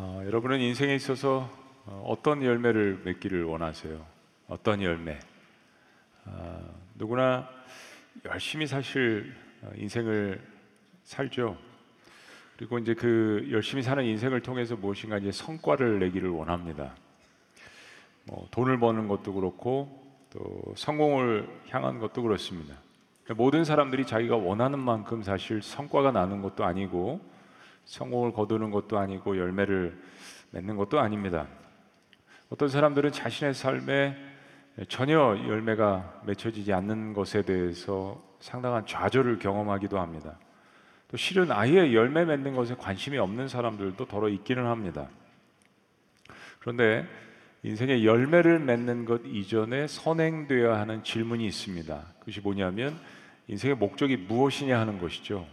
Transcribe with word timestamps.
어, 0.00 0.22
여러분은 0.24 0.60
인생에 0.60 0.94
있어서 0.94 1.50
어, 1.84 2.04
어떤 2.06 2.44
열매를 2.44 3.00
맺기를 3.04 3.42
원하세요? 3.42 4.00
어떤 4.46 4.80
열매? 4.80 5.18
아, 6.24 6.60
누구나 6.94 7.48
열심히 8.24 8.68
사실 8.68 9.34
어, 9.60 9.72
인생을 9.74 10.40
살죠. 11.02 11.58
그리고 12.56 12.78
이제 12.78 12.94
그 12.94 13.48
열심히 13.50 13.82
사는 13.82 14.04
인생을 14.04 14.40
통해서 14.40 14.76
무엇인가 14.76 15.18
이제 15.18 15.32
성과를 15.32 15.98
내기를 15.98 16.30
원합니다. 16.30 16.94
뭐 18.22 18.46
돈을 18.52 18.78
버는 18.78 19.08
것도 19.08 19.34
그렇고 19.34 20.00
또 20.30 20.74
성공을 20.76 21.48
향한 21.70 21.98
것도 21.98 22.22
그렇습니다. 22.22 22.76
모든 23.30 23.64
사람들이 23.64 24.06
자기가 24.06 24.36
원하는 24.36 24.78
만큼 24.78 25.24
사실 25.24 25.60
성과가 25.60 26.12
나는 26.12 26.40
것도 26.40 26.64
아니고 26.64 27.20
성공을 27.88 28.32
거두는 28.32 28.70
것도 28.70 28.98
아니고 28.98 29.38
열매를 29.38 29.98
맺는 30.50 30.76
것도 30.76 31.00
아닙니다. 31.00 31.48
어떤 32.50 32.68
사람들은 32.68 33.12
자신의 33.12 33.54
삶에 33.54 34.14
전혀 34.88 35.16
열매가 35.16 36.22
맺혀지지 36.26 36.72
않는 36.74 37.14
것에 37.14 37.42
대해서 37.42 38.22
상당한 38.40 38.84
좌절을 38.86 39.38
경험하기도 39.38 39.98
합니다. 39.98 40.38
또 41.08 41.16
실은 41.16 41.50
아예 41.50 41.94
열매 41.94 42.26
맺는 42.26 42.54
것에 42.54 42.74
관심이 42.76 43.16
없는 43.16 43.48
사람들도 43.48 44.04
더러 44.04 44.28
있기는 44.28 44.66
합니다. 44.66 45.08
그런데 46.60 47.06
인생의 47.62 48.04
열매를 48.04 48.58
맺는 48.60 49.06
것 49.06 49.22
이전에 49.24 49.86
선행되어야 49.86 50.78
하는 50.78 51.02
질문이 51.02 51.46
있습니다. 51.46 52.04
그것이 52.20 52.40
뭐냐면 52.40 52.98
인생의 53.46 53.76
목적이 53.76 54.18
무엇이냐 54.18 54.78
하는 54.78 55.00
것이죠. 55.00 55.46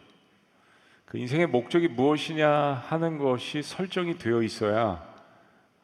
그 1.05 1.17
인생의 1.17 1.47
목적이 1.47 1.87
무엇이냐 1.89 2.49
하는 2.49 3.17
것이 3.17 3.61
설정이 3.61 4.17
되어 4.17 4.41
있어야 4.41 5.03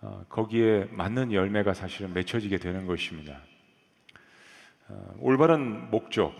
어, 0.02 0.26
거기에 0.30 0.88
맞는 0.92 1.32
열매가 1.32 1.74
사실은 1.74 2.14
맺혀지게 2.14 2.58
되는 2.58 2.88
것입니다. 2.88 3.40
어, 4.88 5.14
올바른 5.20 5.92
목적, 5.92 6.34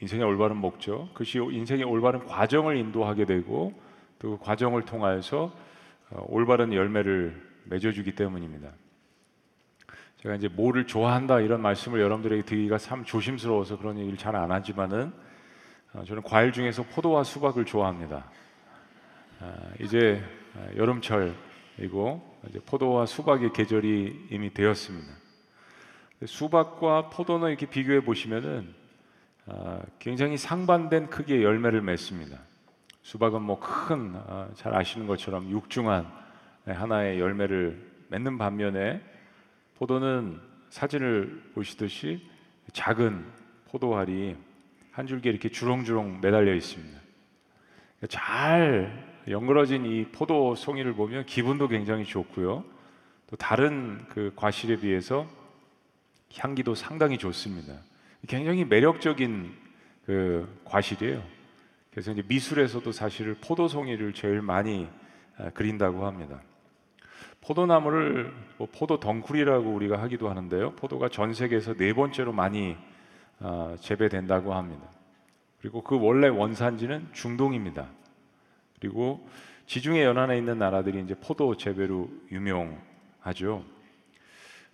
인생의 0.00 0.26
올바른 0.26 0.56
목적, 0.58 1.08
그것이 1.14 1.38
인생의 1.38 1.84
올바른 1.84 2.26
과정을 2.26 2.76
인도하게 2.76 3.24
되고 3.24 3.72
또 4.18 4.36
그 4.36 4.44
과정을 4.44 4.84
통하여서 4.84 5.50
어, 6.10 6.24
올바른 6.28 6.74
열매를 6.74 7.40
맺어주기 7.64 8.14
때문입니다. 8.14 8.70
제가 10.18 10.34
이제 10.34 10.48
뭐를 10.48 10.86
좋아한다 10.86 11.40
이런 11.40 11.62
말씀을 11.62 12.00
여러분들에게 12.00 12.42
드리기가 12.42 12.76
참 12.76 13.04
조심스러워서 13.04 13.78
그런 13.78 13.98
얘기를 13.98 14.18
잘 14.18 14.36
안 14.36 14.52
하지만은 14.52 15.06
어, 15.06 15.12
저는 15.92 16.22
과일 16.22 16.52
중에서 16.52 16.84
포도와 16.84 17.24
수박을 17.24 17.64
좋아합니다. 17.64 18.24
아, 19.40 19.54
이제 19.80 20.22
아, 20.54 20.68
여름철이고 20.76 22.38
이제 22.48 22.60
포도와 22.64 23.06
수박의 23.06 23.52
계절이 23.52 24.28
이미 24.30 24.54
되었습니다. 24.54 25.12
수박과 26.26 27.08
포도는 27.10 27.48
이렇게 27.48 27.66
비교해 27.66 28.00
보시면은 28.04 28.72
아, 29.46 29.80
굉장히 29.98 30.36
상반된 30.36 31.10
크기의 31.10 31.42
열매를 31.42 31.82
맺습니다. 31.82 32.38
수박은 33.02 33.42
뭐 33.42 33.58
큰 33.58 34.14
잘 34.54 34.74
아시는 34.74 35.06
것처럼 35.06 35.50
육중한 35.50 36.06
하나의 36.66 37.18
열매를 37.18 37.90
맺는 38.08 38.38
반면에 38.38 39.02
포도는 39.78 40.40
사진을 40.68 41.50
보시듯이 41.54 42.28
작은 42.72 43.24
포도알이 43.70 44.36
한 45.00 45.06
줄기 45.06 45.30
이렇게 45.30 45.48
주렁주렁 45.48 46.20
매달려 46.20 46.54
있습니다. 46.54 47.00
잘 48.10 49.02
연그러진 49.28 49.86
이 49.86 50.04
포도 50.12 50.54
송이를 50.54 50.92
보면 50.92 51.24
기분도 51.24 51.68
굉장히 51.68 52.04
좋고요. 52.04 52.62
또 53.26 53.36
다른 53.36 54.04
그 54.10 54.30
과실에 54.36 54.76
비해서 54.76 55.26
향기도 56.36 56.74
상당히 56.74 57.16
좋습니다. 57.16 57.78
굉장히 58.28 58.66
매력적인 58.66 59.50
그 60.04 60.60
과실이에요. 60.66 61.22
그래서 61.90 62.12
이제 62.12 62.22
미술에서도 62.28 62.92
사실 62.92 63.34
포도 63.40 63.68
송이를 63.68 64.12
제일 64.12 64.42
많이 64.42 64.86
아, 65.38 65.48
그린다고 65.48 66.04
합니다. 66.04 66.42
포도나무를 67.40 68.34
뭐 68.58 68.68
포도 68.70 69.00
덩쿨이라고 69.00 69.66
우리가 69.70 70.02
하기도 70.02 70.28
하는데요. 70.28 70.72
포도가 70.72 71.08
전 71.08 71.32
세계에서 71.32 71.72
네 71.72 71.94
번째로 71.94 72.34
많이 72.34 72.76
어, 73.40 73.74
재배된다고 73.80 74.54
합니다. 74.54 74.86
그리고 75.60 75.82
그 75.82 75.98
원래 75.98 76.28
원산지는 76.28 77.08
중동입니다. 77.12 77.88
그리고 78.78 79.26
지중해 79.66 80.04
연안에 80.04 80.36
있는 80.38 80.58
나라들이 80.58 81.02
이제 81.02 81.14
포도 81.14 81.56
재배로 81.56 82.08
유명하죠. 82.30 83.64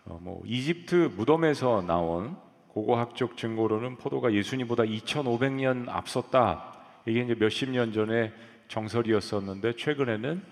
어, 0.05 0.19
뭐 0.23 0.43
이집트 0.45 1.13
무덤에서 1.17 1.83
나온 1.83 2.37
고고학적 2.69 3.37
증거로는 3.37 3.97
포도가 3.97 4.33
예수님보다 4.33 4.85
2,500년 4.85 5.89
앞섰다. 5.89 6.75
이게 7.07 7.21
이제 7.23 7.35
몇십 7.35 7.71
년 7.71 7.93
전에 7.93 8.33
정설이었었는데 8.69 9.77
최근에는 9.77 10.43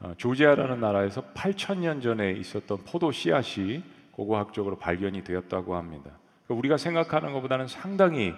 어, 0.00 0.14
조지아라는 0.16 0.80
나라에서 0.80 1.22
8천년 1.32 2.02
전에 2.02 2.32
있었던 2.32 2.78
포도 2.84 3.12
씨앗이 3.12 3.82
고고학적으로 4.10 4.76
발견이 4.76 5.22
되었다고 5.24 5.76
합니다. 5.76 6.10
그러니까 6.52 6.58
우리가 6.58 6.76
생각하는 6.76 7.32
것보다는 7.32 7.66
상당히 7.66 8.34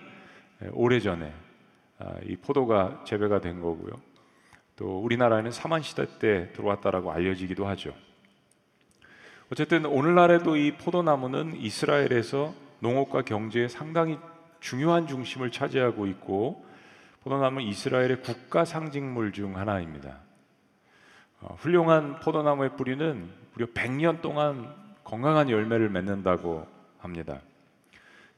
오래 0.72 1.00
전에 1.00 1.32
아, 1.98 2.14
이 2.24 2.36
포도가 2.36 3.02
재배가 3.04 3.40
된 3.40 3.60
거고요. 3.60 3.92
또 4.76 4.98
우리나라에는 5.00 5.50
사만 5.50 5.82
시대 5.82 6.06
때 6.18 6.50
들어왔다라고 6.52 7.12
알려지기도 7.12 7.66
하죠. 7.68 7.94
어쨌든 9.50 9.86
오늘날에도 9.86 10.56
이 10.56 10.72
포도나무는 10.72 11.56
이스라엘에서 11.56 12.54
농업과 12.80 13.22
경제에 13.22 13.68
상당히 13.68 14.18
중요한 14.60 15.06
중심을 15.06 15.50
차지하고 15.50 16.06
있고 16.06 16.64
포도나무는 17.22 17.66
이스라엘의 17.68 18.22
국가 18.22 18.64
상징물 18.64 19.32
중 19.32 19.56
하나입니다. 19.56 20.18
어, 21.40 21.54
훌륭한 21.58 22.20
포도나무의 22.20 22.76
뿌리는 22.76 23.30
무려 23.52 23.66
100년 23.66 24.20
동안 24.20 24.74
건강한 25.04 25.50
열매를 25.50 25.90
맺는다고 25.90 26.66
합니다. 26.98 27.40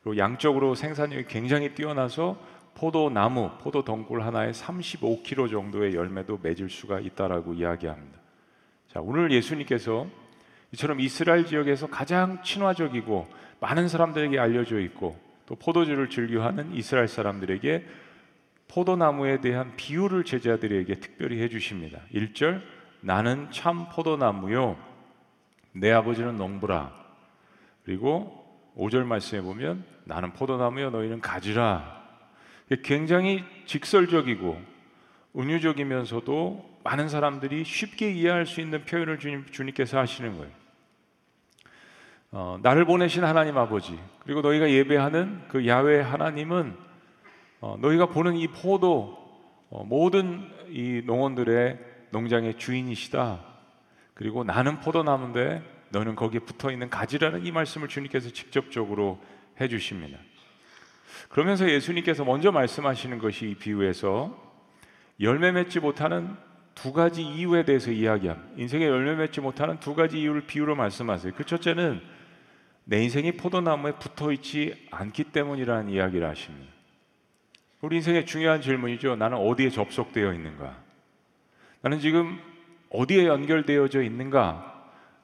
그리고 0.06 0.18
양적으로 0.18 0.76
생산력이 0.76 1.24
굉장히 1.26 1.74
뛰어나서 1.74 2.38
포도나무, 2.76 3.50
포도 3.58 3.82
덩굴 3.82 4.22
하나에 4.22 4.52
35kg 4.52 5.50
정도의 5.50 5.96
열매도 5.96 6.38
맺을 6.40 6.70
수가 6.70 7.00
있다라고 7.00 7.54
이야기합니다. 7.54 8.16
자, 8.86 9.00
오늘 9.00 9.32
예수님께서 9.32 10.06
이처럼 10.70 11.00
이스라엘 11.00 11.44
지역에서 11.44 11.88
가장 11.88 12.40
친화적이고 12.44 13.26
많은 13.58 13.88
사람들에게 13.88 14.38
알려져 14.38 14.78
있고 14.78 15.18
또 15.44 15.56
포도주를 15.56 16.08
즐겨하는 16.08 16.72
이스라엘 16.72 17.08
사람들에게 17.08 17.84
포도나무에 18.68 19.40
대한 19.40 19.74
비유를 19.74 20.22
제자들에게 20.22 21.00
특별히 21.00 21.42
해 21.42 21.48
주십니다. 21.48 21.98
1절 22.14 22.62
나는 23.00 23.48
참 23.50 23.88
포도나무요 23.88 24.76
내 25.72 25.90
아버지는 25.90 26.36
농부라 26.36 26.92
그리고 27.84 28.46
5절 28.76 29.02
말씀에 29.04 29.40
보면 29.40 29.95
나는 30.06 30.32
포도나무요 30.32 30.90
너희는 30.90 31.20
가지라 31.20 32.02
굉장히 32.82 33.44
직설적이고 33.66 34.60
은유적이면서도 35.36 36.78
많은 36.84 37.08
사람들이 37.08 37.64
쉽게 37.64 38.12
이해할 38.12 38.46
수 38.46 38.60
있는 38.60 38.84
표현을 38.84 39.18
주님, 39.18 39.44
주님께서 39.50 39.98
하시는 39.98 40.38
거예요 40.38 40.52
어, 42.30 42.58
나를 42.62 42.84
보내신 42.84 43.24
하나님 43.24 43.58
아버지 43.58 43.98
그리고 44.20 44.40
너희가 44.40 44.70
예배하는 44.70 45.42
그 45.48 45.66
야외 45.66 46.00
하나님은 46.00 46.76
어, 47.60 47.76
너희가 47.80 48.06
보는 48.06 48.36
이 48.36 48.48
포도 48.48 49.26
어, 49.70 49.84
모든 49.84 50.48
이 50.68 51.02
농원들의 51.04 51.78
농장의 52.10 52.58
주인이시다. 52.58 53.40
그리고 54.14 54.44
나는 54.44 54.80
포도나무인데 54.80 55.62
너는 55.90 56.14
거기에 56.16 56.40
붙어 56.40 56.70
있는 56.70 56.88
가지라는 56.88 57.44
이 57.44 57.52
말씀을 57.52 57.88
주님께서 57.88 58.30
직접적으로 58.30 59.20
해 59.60 59.68
주십니다. 59.68 60.18
그러면서 61.28 61.68
예수님께서 61.70 62.24
먼저 62.24 62.52
말씀하시는 62.52 63.18
것이 63.18 63.50
이 63.50 63.54
비유에서 63.54 64.44
열매 65.20 65.52
맺지 65.52 65.80
못하는 65.80 66.36
두 66.74 66.92
가지 66.92 67.22
이유에 67.22 67.64
대해서 67.64 67.90
이야기합니다. 67.90 68.48
인생에 68.56 68.86
열매 68.86 69.14
맺지 69.14 69.40
못하는 69.40 69.80
두 69.80 69.94
가지 69.94 70.20
이유를 70.20 70.42
비유로 70.42 70.76
말씀하세요. 70.76 71.32
그 71.34 71.44
첫째는 71.44 72.00
내 72.84 73.02
인생이 73.02 73.32
포도나무에 73.32 73.92
붙어 73.92 74.30
있지 74.32 74.86
않기 74.90 75.24
때문이라는 75.24 75.90
이야기를 75.90 76.28
하십니다. 76.28 76.72
우리 77.80 77.96
인생의 77.96 78.26
중요한 78.26 78.60
질문이죠. 78.60 79.16
나는 79.16 79.38
어디에 79.38 79.70
접속되어 79.70 80.32
있는가? 80.34 80.76
나는 81.80 81.98
지금 81.98 82.38
어디에 82.90 83.26
연결되어져 83.26 84.02
있는가? 84.02 84.74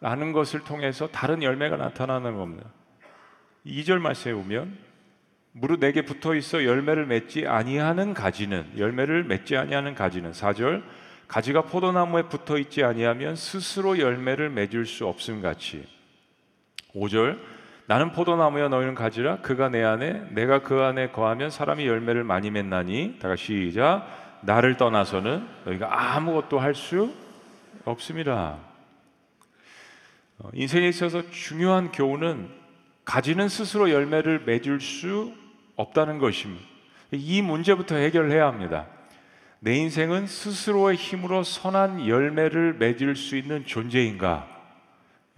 라는 0.01 0.33
것을 0.33 0.61
통해서 0.61 1.07
다른 1.09 1.43
열매가 1.43 1.77
나타나는 1.77 2.37
겁니다. 2.37 2.71
2절 3.67 3.99
말씀에 3.99 4.35
보면 4.35 4.77
무릇 5.53 5.81
내게 5.81 6.03
붙어 6.03 6.35
있어 6.35 6.65
열매를 6.65 7.07
맺지 7.07 7.47
아니하는 7.47 8.15
가지는 8.15 8.67
열매를 8.77 9.25
맺지 9.25 9.57
아니하는 9.57 9.95
가지는 9.95 10.33
4절 10.33 10.83
가지가 11.29 11.63
포도나무에 11.63 12.25
붙어 12.25 12.59
있지 12.59 12.85
아니하면 12.85 13.37
스스로 13.37 13.99
열매를 13.99 14.51
맺을 14.51 14.85
수 14.87 15.07
없음 15.07 15.41
같이. 15.41 15.87
5절 16.95 17.39
나는 17.87 18.13
포도나무여 18.13 18.69
너희는 18.69 18.95
가지라 18.95 19.39
그가 19.39 19.69
내 19.69 19.83
안에 19.83 20.29
내가 20.31 20.63
그 20.63 20.81
안에 20.81 21.11
거하면 21.11 21.51
사람이 21.51 21.87
열매를 21.87 22.25
많이 22.25 22.51
맺나니? 22.51 23.19
다 23.19 23.29
같이 23.29 23.71
시작. 23.71 24.41
나를 24.43 24.77
떠나서는 24.77 25.47
너희가 25.65 26.15
아무것도 26.17 26.59
할 26.59 26.75
수 26.75 27.15
없습니다. 27.85 28.59
어, 30.39 30.51
인생에 30.53 30.89
있어서 30.89 31.31
중요한 31.31 31.93
교훈은 31.93 32.62
가지는 33.05 33.49
스스로 33.49 33.91
열매를 33.91 34.45
맺을 34.45 34.81
수 34.81 35.33
없다는 35.77 36.19
것입니다. 36.19 36.65
이 37.13 37.43
문제부터 37.43 37.97
해결해야 37.97 38.47
합니다. 38.47 38.87
내 39.61 39.77
인생은 39.77 40.27
스스로의 40.27 40.97
힘으로 40.97 41.43
선한 41.43 42.07
열매를 42.07 42.75
맺을 42.75 43.15
수 43.15 43.37
있는 43.37 43.65
존재인가? 43.65 44.49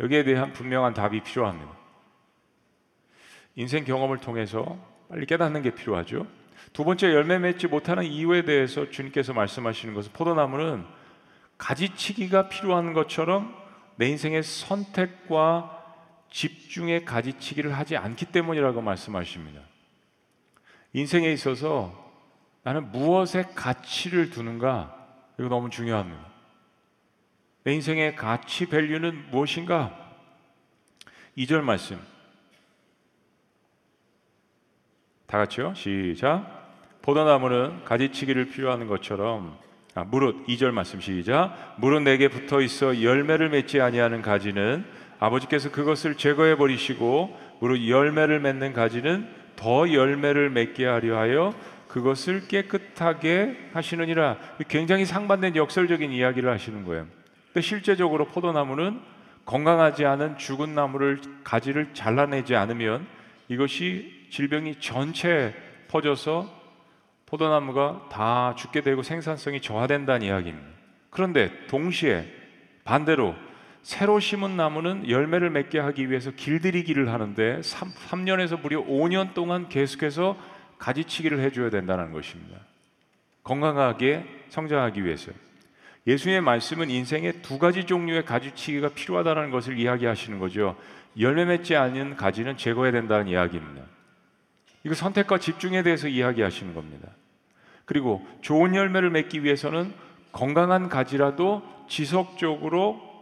여기에 0.01 0.25
대한 0.25 0.53
분명한 0.53 0.95
답이 0.95 1.21
필요합니다. 1.23 1.71
인생 3.57 3.85
경험을 3.85 4.19
통해서 4.19 4.79
빨리 5.09 5.27
깨닫는 5.27 5.63
게 5.63 5.71
필요하죠. 5.75 6.27
두 6.73 6.85
번째 6.85 7.13
열매 7.13 7.39
맺지 7.39 7.69
못하는 7.69 8.05
이유에 8.05 8.45
대해서 8.45 8.91
주님께서 8.91 9.33
말씀하시는 9.33 9.95
것은 9.95 10.13
포도나무는 10.13 10.85
가지치기가 11.59 12.49
필요한 12.49 12.95
것처럼 12.95 13.55
내 13.97 14.09
인생의 14.09 14.43
선택과 14.43 15.84
집중의 16.31 17.05
가지치기를 17.05 17.77
하지 17.77 17.97
않기 17.97 18.27
때문이라고 18.27 18.81
말씀하십니다. 18.81 19.61
인생에 20.93 21.33
있어서 21.33 22.05
나는 22.63 22.91
무엇에 22.91 23.43
가치를 23.55 24.31
두는가? 24.31 24.97
이거 25.39 25.49
너무 25.49 25.71
중요합니다. 25.71 26.25
내 27.65 27.75
인생의 27.75 28.17
가치 28.17 28.67
밸류는 28.67 29.31
무엇인가? 29.31 29.99
2절 31.37 31.63
말씀. 31.63 32.01
다 35.27 35.39
같이요. 35.39 35.75
시작. 35.75 37.01
포도나무는 37.03 37.85
가지치기를 37.85 38.51
필요하는 38.51 38.87
것처럼 38.87 39.59
아, 39.95 40.05
무릇 40.05 40.47
2절 40.47 40.73
말씀 40.73 41.01
시작. 41.01 41.77
무릇 41.79 42.03
내게 42.03 42.29
붙어 42.29 42.61
있어 42.61 43.03
열매를 43.03 43.49
맺지 43.51 43.81
아니하는 43.81 44.23
가지는 44.23 44.85
아버지께서 45.19 45.71
그것을 45.71 46.17
제거해 46.17 46.57
버리시고 46.57 47.37
무릇 47.61 47.89
열매를 47.89 48.41
맺는 48.41 48.73
가지는 48.73 49.29
더 49.57 49.93
열매를 49.93 50.51
맺게 50.51 50.85
하려 50.85 51.19
하여 51.19 51.55
그것을 51.89 52.49
깨끗하게 52.49 53.71
하시느니라. 53.73 54.37
굉장히 54.69 55.05
상반된 55.05 55.55
역설적인 55.55 56.11
이야기를 56.11 56.51
하시는 56.51 56.85
거예요. 56.85 57.07
근데 57.47 57.61
실제적으로 57.61 58.27
포도나무는 58.27 59.01
건강하지 59.45 60.05
않은 60.05 60.39
죽은 60.39 60.75
나무를 60.75 61.21
가지를 61.45 61.95
잘라내지 61.95 62.57
않으면 62.57 63.07
이것이 63.49 64.27
질병이 64.31 64.81
전체 64.81 65.55
퍼져서 65.89 66.65
포도나무가 67.27 68.09
다 68.11 68.55
죽게 68.57 68.81
되고 68.81 69.03
생산성이 69.03 69.61
저하된다는 69.61 70.27
이야기입니다. 70.27 70.69
그런데 71.11 71.53
동시에 71.69 72.27
반대로 72.85 73.35
새로 73.85 74.19
심은 74.19 74.57
나무는 74.57 75.11
열매를 75.11 75.51
맺게 75.51 75.79
하기 75.79 76.09
위해서 76.09 76.31
길들이기를 76.31 77.13
하는데 77.13 77.61
3, 77.61 77.91
3년에서 77.91 78.59
무려 78.59 78.83
5년 78.83 79.35
동안 79.35 79.69
계속해서 79.69 80.39
가지치기를 80.79 81.39
해줘야 81.41 81.69
된다는 81.69 82.11
것입니다. 82.11 82.57
건강하게 83.43 84.25
성장하기 84.49 85.05
위해서. 85.05 85.33
예수님의 86.07 86.41
말씀은 86.41 86.89
인생의 86.89 87.43
두 87.43 87.59
가지 87.59 87.85
종류의 87.85 88.25
가지치기가 88.25 88.89
필요하다는 88.89 89.51
것을 89.51 89.79
이야기하시는 89.79 90.39
거죠. 90.39 90.77
열매 91.21 91.45
맺지 91.45 91.77
않은 91.77 92.17
가지는 92.17 92.57
제거해야 92.57 92.91
된다는 92.91 93.29
이야기입니다. 93.29 93.83
이거 94.85 94.95
선택과 94.95 95.39
집중에 95.39 95.83
대해서 95.83 96.09
이야기하시는 96.09 96.73
겁니다. 96.73 97.09
그리고 97.85 98.27
좋은 98.41 98.75
열매를 98.75 99.11
맺기 99.11 99.45
위해서는 99.45 99.93
건강한 100.33 100.89
가지라도 100.89 101.63
지속적으로 101.87 103.14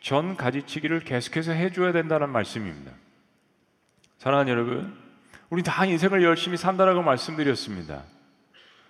전 0.00 0.36
가지치기를 0.36 1.00
계속해서 1.00 1.52
해줘야 1.52 1.92
된다는 1.92 2.30
말씀입니다. 2.30 2.92
사랑하는 4.18 4.52
여러분, 4.52 4.96
우리 5.50 5.62
다 5.62 5.84
인생을 5.84 6.22
열심히 6.22 6.56
산다라고 6.56 7.02
말씀드렸습니다. 7.02 8.02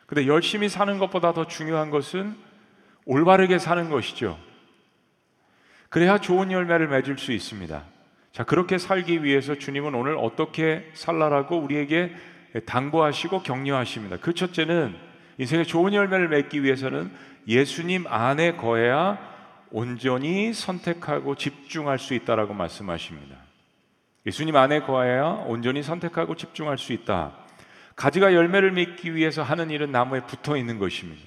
근데 0.07 0.27
열심히 0.27 0.69
사는 0.69 0.99
것보다 0.99 1.33
더 1.33 1.47
중요한 1.47 1.91
것은 1.91 2.37
올바르게 3.05 3.59
사는 3.59 3.89
것이죠. 3.91 4.39
그래야 5.89 6.19
좋은 6.19 6.53
열매를 6.53 6.89
맺을 6.89 7.19
수 7.19 7.33
있습니다. 7.33 7.83
자, 8.33 8.45
그렇게 8.45 8.79
살기 8.79 9.25
위해서 9.25 9.57
주님은 9.57 9.95
오늘 9.95 10.17
어떻게 10.17 10.89
살라라고 10.95 11.59
우리에게 11.59 12.15
당부하시고 12.67 13.43
격려하십니다. 13.43 14.19
그 14.19 14.35
첫째는 14.35 14.97
인생의 15.39 15.67
좋은 15.67 15.95
열매를 15.95 16.29
맺기 16.29 16.63
위해서는 16.63 17.11
예수님 17.49 18.07
안에 18.07 18.57
거해야 18.57 19.30
온전히 19.71 20.53
선택하고 20.53 21.35
집중할 21.35 21.99
수 21.99 22.15
있다라고 22.15 22.55
말씀하십니다. 22.55 23.37
예수님 24.27 24.57
안에 24.57 24.81
거해야 24.81 25.25
온전히 25.47 25.83
선택하고 25.83 26.35
집중할 26.35 26.79
수 26.79 26.93
있다. 26.93 27.33
가지가 27.97 28.35
열매를 28.35 28.73
맺기 28.73 29.15
위해서 29.15 29.43
하는 29.43 29.71
일은 29.71 29.93
나무에 29.93 30.21
붙어 30.21 30.57
있는 30.57 30.79
것입니다. 30.79 31.23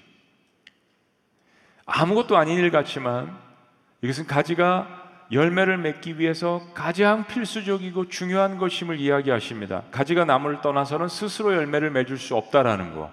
아무것도 1.86 2.38
아닌 2.38 2.58
일 2.58 2.72
같지만 2.72 3.38
이것은 4.02 4.28
가지가 4.28 5.02
열매를 5.32 5.78
맺기 5.78 6.20
위해서 6.20 6.62
가장 6.74 7.26
필수적이고 7.26 8.10
중요한 8.10 8.58
것임을 8.58 9.00
이야기하십니다. 9.00 9.84
가지가 9.92 10.26
나무를 10.26 10.62
떠나서는 10.62 11.08
스스로 11.08 11.54
열매를 11.54 11.92
맺을 11.92 12.18
수 12.18 12.36
없다라는 12.36 12.94
거. 12.96 13.12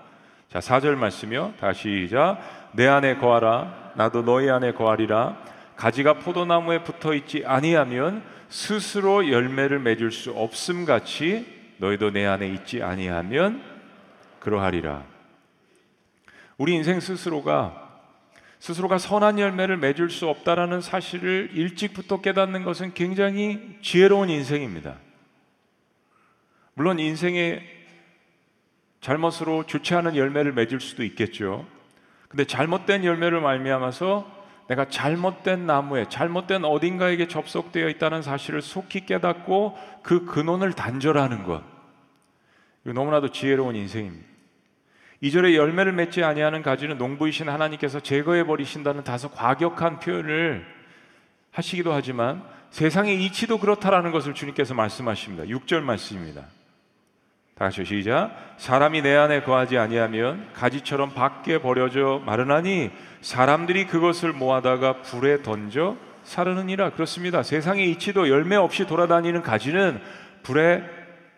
자, 0.50 0.58
4절 0.58 0.96
말씀이요. 0.96 1.54
다시 1.60 2.06
시작. 2.06 2.38
내 2.72 2.88
안에 2.88 3.18
거하라. 3.18 3.92
나도 3.94 4.24
너희 4.24 4.50
안에 4.50 4.72
거하리라. 4.72 5.40
가지가 5.76 6.14
포도나무에 6.14 6.82
붙어 6.82 7.14
있지 7.14 7.44
아니하면 7.46 8.24
스스로 8.48 9.30
열매를 9.30 9.78
맺을 9.78 10.10
수 10.10 10.32
없음 10.32 10.86
같이 10.86 11.46
너희도 11.76 12.10
내 12.10 12.26
안에 12.26 12.48
있지 12.48 12.82
아니하면 12.82 13.62
그러하리라. 14.40 15.04
우리 16.58 16.74
인생 16.74 16.98
스스로가 16.98 17.88
스스로가 18.58 18.98
선한 18.98 19.38
열매를 19.38 19.76
맺을 19.76 20.10
수 20.10 20.28
없다라는 20.28 20.80
사실을 20.80 21.50
일찍부터 21.54 22.20
깨닫는 22.20 22.64
것은 22.64 22.92
굉장히 22.94 23.78
지혜로운 23.82 24.28
인생입니다. 24.28 24.96
물론 26.74 26.98
인생의 26.98 27.79
잘못으로 29.00 29.64
좋지 29.66 29.94
않은 29.94 30.16
열매를 30.16 30.52
맺을 30.52 30.80
수도 30.80 31.02
있겠죠. 31.04 31.66
근데 32.28 32.44
잘못된 32.44 33.04
열매를 33.04 33.40
말미암아서 33.40 34.40
내가 34.68 34.84
잘못된 34.88 35.66
나무에 35.66 36.08
잘못된 36.08 36.64
어딘가에게 36.64 37.26
접속되어 37.26 37.88
있다는 37.88 38.22
사실을 38.22 38.62
속히 38.62 39.04
깨닫고 39.04 39.76
그 40.02 40.26
근원을 40.26 40.74
단절하는 40.74 41.42
것. 41.42 41.62
이거 42.84 42.92
너무나도 42.92 43.30
지혜로운 43.30 43.74
인생입니다. 43.74 44.28
이절에 45.22 45.54
열매를 45.56 45.92
맺지 45.92 46.22
아니하는 46.22 46.62
가지는 46.62 46.96
농부이신 46.98 47.48
하나님께서 47.48 48.00
제거해 48.00 48.44
버리신다는 48.44 49.04
다소 49.04 49.30
과격한 49.30 49.98
표현을 49.98 50.64
하시기도 51.50 51.92
하지만 51.92 52.42
세상의 52.70 53.22
이치도 53.24 53.58
그렇다라는 53.58 54.12
것을 54.12 54.34
주님께서 54.34 54.74
말씀하십니다. 54.74 55.44
6절 55.44 55.80
말씀입니다. 55.80 56.44
다시 57.60 57.84
시작. 57.84 58.54
사람이 58.56 59.02
내 59.02 59.14
안에 59.14 59.42
거하지 59.42 59.76
아니하면 59.76 60.48
가지처럼 60.54 61.12
밖에 61.12 61.58
버려져 61.58 62.22
마르나니 62.24 62.90
사람들이 63.20 63.86
그것을 63.86 64.32
모아다가 64.32 65.02
불에 65.02 65.42
던져 65.42 65.98
사르느니라. 66.24 66.92
그렇습니다. 66.92 67.42
세상의 67.42 67.90
이치도 67.90 68.30
열매 68.30 68.56
없이 68.56 68.86
돌아다니는 68.86 69.42
가지는 69.42 70.00
불에 70.42 70.82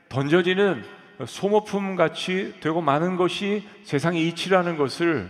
던져지는 0.09 0.85
소모품 1.27 1.97
같이 1.97 2.55
되고 2.61 2.81
많은 2.81 3.17
것이 3.17 3.67
세상의 3.83 4.29
이치라는 4.29 4.77
것을 4.77 5.29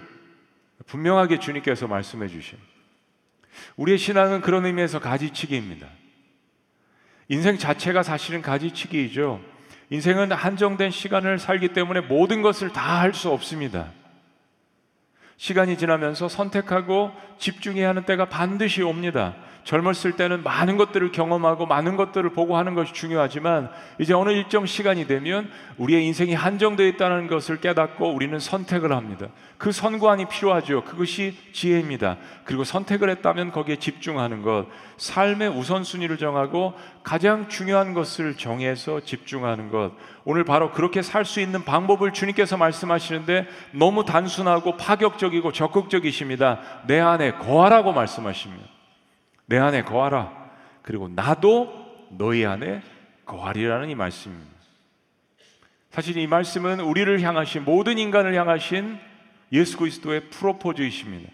분명하게 0.85 1.39
주님께서 1.39 1.87
말씀해 1.87 2.29
주신. 2.29 2.59
우리의 3.77 3.97
신앙은 3.97 4.43
그런 4.43 4.67
의미에서 4.67 5.01
가지치기입니다. 5.01 5.87
인생 7.29 7.57
자체가 7.57 8.03
사실은 8.03 8.43
가지치기이죠. 8.43 9.52
인생은 9.91 10.33
한정된 10.33 10.91
시간을 10.91 11.39
살기 11.39 11.69
때문에 11.69 12.01
모든 12.01 12.43
것을 12.43 12.71
다 12.73 13.01
할 13.01 13.13
수 13.15 13.31
없습니다. 13.31 13.89
시간이 15.37 15.77
지나면서 15.77 16.29
선택하고 16.29 17.11
집중해야 17.43 17.89
하는 17.89 18.05
때가 18.05 18.27
반드시 18.27 18.83
옵니다. 18.83 19.35
젊었을 19.65 20.13
때는 20.17 20.43
많은 20.43 20.77
것들을 20.77 21.13
경험하고 21.13 21.67
많은 21.67 21.97
것들을 21.97 22.31
보고 22.31 22.57
하는 22.57 22.75
것이 22.75 22.93
중요하지만 22.93 23.71
이제 24.01 24.13
어느 24.13 24.31
일정 24.31 24.67
시간이 24.67 25.07
되면 25.07 25.49
우리의 25.77 26.05
인생이 26.07 26.35
한정되어 26.35 26.87
있다는 26.87 27.29
것을 27.29 27.61
깨닫고 27.61 28.13
우리는 28.13 28.39
선택을 28.39 28.93
합니다. 28.93 29.29
그 29.59 29.71
선관이 29.71 30.25
필요하죠. 30.27 30.83
그것이 30.83 31.37
지혜입니다. 31.53 32.17
그리고 32.45 32.65
선택을 32.65 33.09
했다면 33.11 33.53
거기에 33.53 33.77
집중하는 33.77 34.43
것, 34.43 34.67
삶의 34.97 35.51
우선순위를 35.51 36.19
정하고 36.19 36.75
가장 37.05 37.49
중요한 37.49 37.95
것을 37.95 38.37
정해서 38.37 38.99
집중하는 39.01 39.71
것. 39.71 39.93
오늘 40.25 40.45
바로 40.45 40.73
그렇게 40.73 41.03
살 41.03 41.25
수 41.25 41.41
있는 41.41 41.65
방법을 41.65 42.13
주님께서 42.13 42.57
말씀하시는데 42.57 43.47
너무 43.73 44.05
단순하고 44.05 44.77
파격적이고 44.77 45.53
적극적이십니다. 45.53 46.61
내 46.89 46.99
안에 46.99 47.32
거하라고 47.39 47.93
말씀하십니다. 47.93 48.69
내 49.47 49.59
안에 49.59 49.83
거하라. 49.83 50.51
그리고 50.83 51.09
나도 51.09 51.73
너희 52.11 52.45
안에 52.45 52.83
거하리라는 53.25 53.91
이 53.91 53.95
말씀입니다. 53.95 54.51
사실 55.91 56.17
이 56.17 56.27
말씀은 56.27 56.81
우리를 56.81 57.21
향하신 57.21 57.65
모든 57.65 57.99
인간을 57.99 58.35
향하신 58.35 58.99
예수 59.53 59.77
그리스도의 59.77 60.31
프로포즈이십니다. 60.31 61.31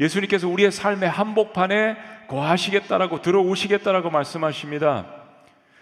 예수님께서 0.00 0.48
우리의 0.48 0.72
삶의 0.72 1.08
한복판에 1.08 1.96
거하시겠다라고 2.28 3.22
들어오시겠다라고 3.22 4.10
말씀하십니다. 4.10 5.06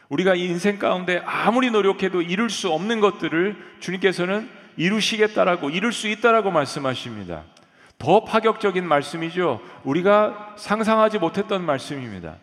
우리가 0.09 0.35
이 0.35 0.45
인생 0.45 0.79
가운데 0.79 1.23
아무리 1.25 1.71
노력해도 1.71 2.23
이룰 2.23 2.51
수 2.51 2.71
없는 2.71 3.01
것들을 3.01 3.57
주님께서는 3.81 4.49
이루시겠다라고 4.77 5.71
이룰 5.71 5.93
수 5.93 6.09
있다라고 6.09 6.51
말씀하십니다. 6.51 7.45
더 7.99 8.25
파격적인 8.25 8.87
말씀이죠. 8.87 9.61
우리가 9.85 10.55
상상하지 10.57 11.19
못했던 11.19 11.65
말씀입니다. 11.65 12.37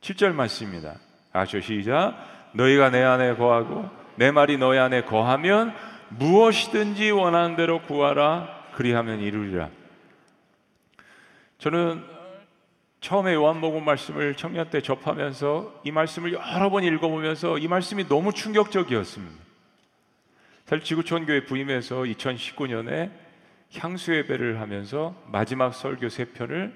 7절 0.00 0.32
말씀입니다. 0.32 0.94
아셔 1.32 1.60
시작. 1.60 2.14
너희가 2.52 2.90
내 2.90 3.02
안에 3.02 3.34
거하고 3.34 3.88
내 4.16 4.30
말이 4.30 4.56
너희 4.58 4.78
안에 4.78 5.02
거하면 5.02 5.74
무엇이든지 6.10 7.10
원하는 7.10 7.56
대로 7.56 7.82
구하라 7.82 8.48
그리하면 8.74 9.20
이루리라. 9.20 9.70
저는 11.58 12.04
처음에 13.00 13.34
요한복음 13.34 13.84
말씀을 13.84 14.34
청년 14.36 14.68
때 14.70 14.80
접하면서 14.80 15.80
이 15.84 15.90
말씀을 15.90 16.32
여러 16.32 16.70
번 16.70 16.84
읽어보면서 16.84 17.58
이 17.58 17.66
말씀이 17.66 18.08
너무 18.08 18.32
충격적이었습니다. 18.32 19.36
사실 20.66 20.84
지구촌 20.84 21.26
교회 21.26 21.44
부임해서 21.44 22.02
2019년에 22.02 23.10
향수 23.78 24.14
예배를 24.14 24.60
하면서 24.60 25.14
마지막 25.26 25.74
설교 25.74 26.08
세 26.08 26.24
편을 26.26 26.74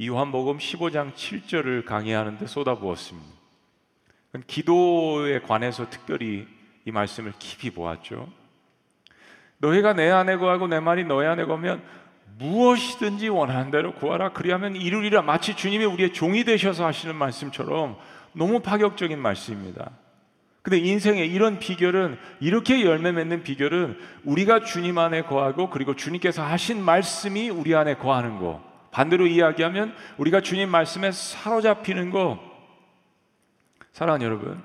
요한복음 0.00 0.58
15장 0.58 1.14
7절을 1.14 1.84
강의하는데 1.84 2.46
쏟아부었습니다. 2.46 3.28
기도에 4.46 5.40
관해서 5.40 5.88
특별히 5.90 6.48
이 6.84 6.90
말씀을 6.90 7.32
깊이 7.38 7.70
보았죠. 7.70 8.28
너희가 9.58 9.92
내 9.92 10.10
안에 10.10 10.36
거하고 10.36 10.66
내 10.66 10.80
말이 10.80 11.04
너희 11.04 11.26
안에 11.26 11.44
거면 11.44 11.82
무엇이든지 12.38 13.28
원하는 13.28 13.70
대로 13.70 13.94
구하라 13.94 14.32
그리하면 14.32 14.74
이루리라 14.74 15.22
마치 15.22 15.54
주님이 15.54 15.84
우리의 15.84 16.12
종이 16.12 16.44
되셔서 16.44 16.84
하시는 16.84 17.14
말씀처럼 17.14 17.96
너무 18.32 18.60
파격적인 18.60 19.18
말씀입니다. 19.18 19.90
근데 20.62 20.78
인생의 20.78 21.28
이런 21.28 21.58
비결은 21.58 22.18
이렇게 22.38 22.84
열매 22.84 23.10
맺는 23.10 23.42
비결은 23.42 23.98
우리가 24.24 24.60
주님 24.60 24.96
안에 24.96 25.22
거하고 25.22 25.70
그리고 25.70 25.96
주님께서 25.96 26.44
하신 26.44 26.82
말씀이 26.82 27.50
우리 27.50 27.74
안에 27.74 27.96
거하는 27.96 28.38
거. 28.38 28.62
반대로 28.92 29.26
이야기하면 29.26 29.94
우리가 30.18 30.40
주님 30.40 30.68
말씀에 30.68 31.10
사로잡히는 31.10 32.10
거. 32.10 32.38
사랑하는 33.92 34.24
여러분, 34.24 34.62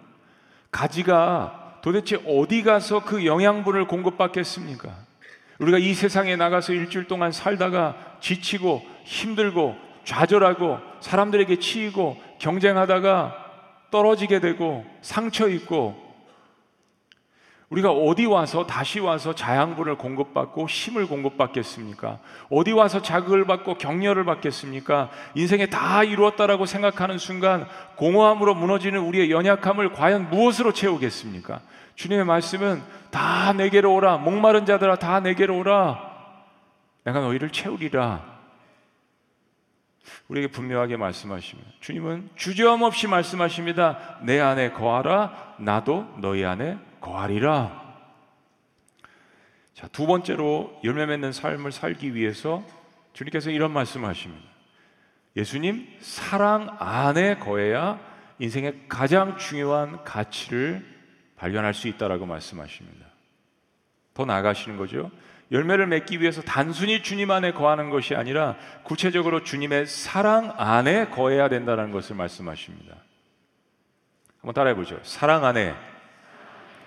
가지가 0.70 1.80
도대체 1.82 2.22
어디 2.28 2.62
가서 2.62 3.04
그 3.04 3.26
영양분을 3.26 3.88
공급받겠습니까? 3.88 4.94
우리가 5.60 5.80
이 5.80 5.96
세상에 5.96 6.36
나가서 6.36 6.74
일주일 6.74 7.08
동안 7.08 7.32
살다가 7.32 7.96
지치고 8.20 8.86
힘들고 9.04 9.76
좌절하고 10.04 10.80
사람들에게 11.00 11.58
치이고 11.58 12.22
경쟁하다가 12.40 13.47
떨어지게 13.92 14.40
되고 14.40 14.86
상처 15.02 15.48
입고 15.48 16.08
우리가 17.70 17.92
어디 17.92 18.26
와서 18.26 18.66
다시 18.66 19.02
와서 19.02 19.36
자양분을 19.36 19.98
공급받고 19.98 20.70
힘을 20.70 21.06
공급받겠습니까? 21.08 22.20
어디 22.50 22.72
와서 22.72 23.02
자극을 23.02 23.46
받고 23.46 23.78
격려를 23.78 24.24
받겠습니까? 24.24 25.10
인생에 25.36 25.66
다 25.66 26.04
이루었다라고 26.06 26.66
생각하는 26.66 27.18
순간 27.18 27.68
공허함으로 27.98 28.56
무너지는 28.56 29.02
우리의 29.02 29.32
연약함을 29.32 29.92
과연 29.92 30.30
무엇으로 30.30 30.72
채우겠습니까? 30.72 31.60
주님의 31.96 32.24
말씀은 32.24 32.82
다 33.12 33.52
내게로 33.52 33.94
오라. 33.96 34.18
목마른 34.18 34.66
자들아 34.66 34.96
다 34.96 35.20
내게로 35.20 35.58
오라. 35.58 36.00
내가 37.04 37.20
너희를 37.20 37.50
채우리라. 37.50 38.37
우리에게 40.28 40.52
분명하게 40.52 40.98
말씀하십니다. 40.98 41.70
주님은 41.80 42.30
주저함 42.36 42.82
없이 42.82 43.08
말씀하십니다. 43.08 44.20
내 44.24 44.40
안에 44.40 44.72
거하라. 44.72 45.56
나도 45.60 46.16
너희 46.20 46.44
안에 46.46 46.78
거하리라. 47.02 47.88
자, 49.74 49.88
두 49.90 50.08
번째로 50.08 50.80
열매 50.84 51.06
맺는 51.06 51.32
삶을 51.32 51.72
살기 51.72 52.16
위해서 52.16 52.64
주님께서 53.14 53.52
이런 53.52 53.72
말씀을 53.72 54.10
하십니다. 54.10 54.48
예수님 55.36 55.88
사랑 56.00 56.76
안에 56.80 57.38
거해야 57.38 58.00
인생의 58.40 58.86
가장 58.90 59.38
중요한 59.38 60.04
가치를 60.04 60.84
발견할 61.36 61.74
수 61.74 61.88
있다라고 61.88 62.26
말씀하십니다. 62.26 63.06
더 64.14 64.26
나아가시는 64.26 64.78
거죠. 64.78 65.12
열매를 65.52 65.88
맺기 65.88 66.20
위해서 66.20 66.42
단순히 66.42 67.02
주님 67.02 67.32
안에 67.32 67.54
거하는 67.54 67.90
것이 67.90 68.16
아니라 68.16 68.56
구체적으로 68.84 69.44
주님의 69.44 69.86
사랑 69.86 70.54
안에 70.58 71.08
거해야 71.08 71.48
된다는 71.48 71.92
것을 71.92 72.16
말씀하십니다. 72.16 72.96
한번 74.40 74.54
따라해 74.54 74.76
보죠. 74.76 75.00
사랑 75.04 75.46
안에 75.46 75.74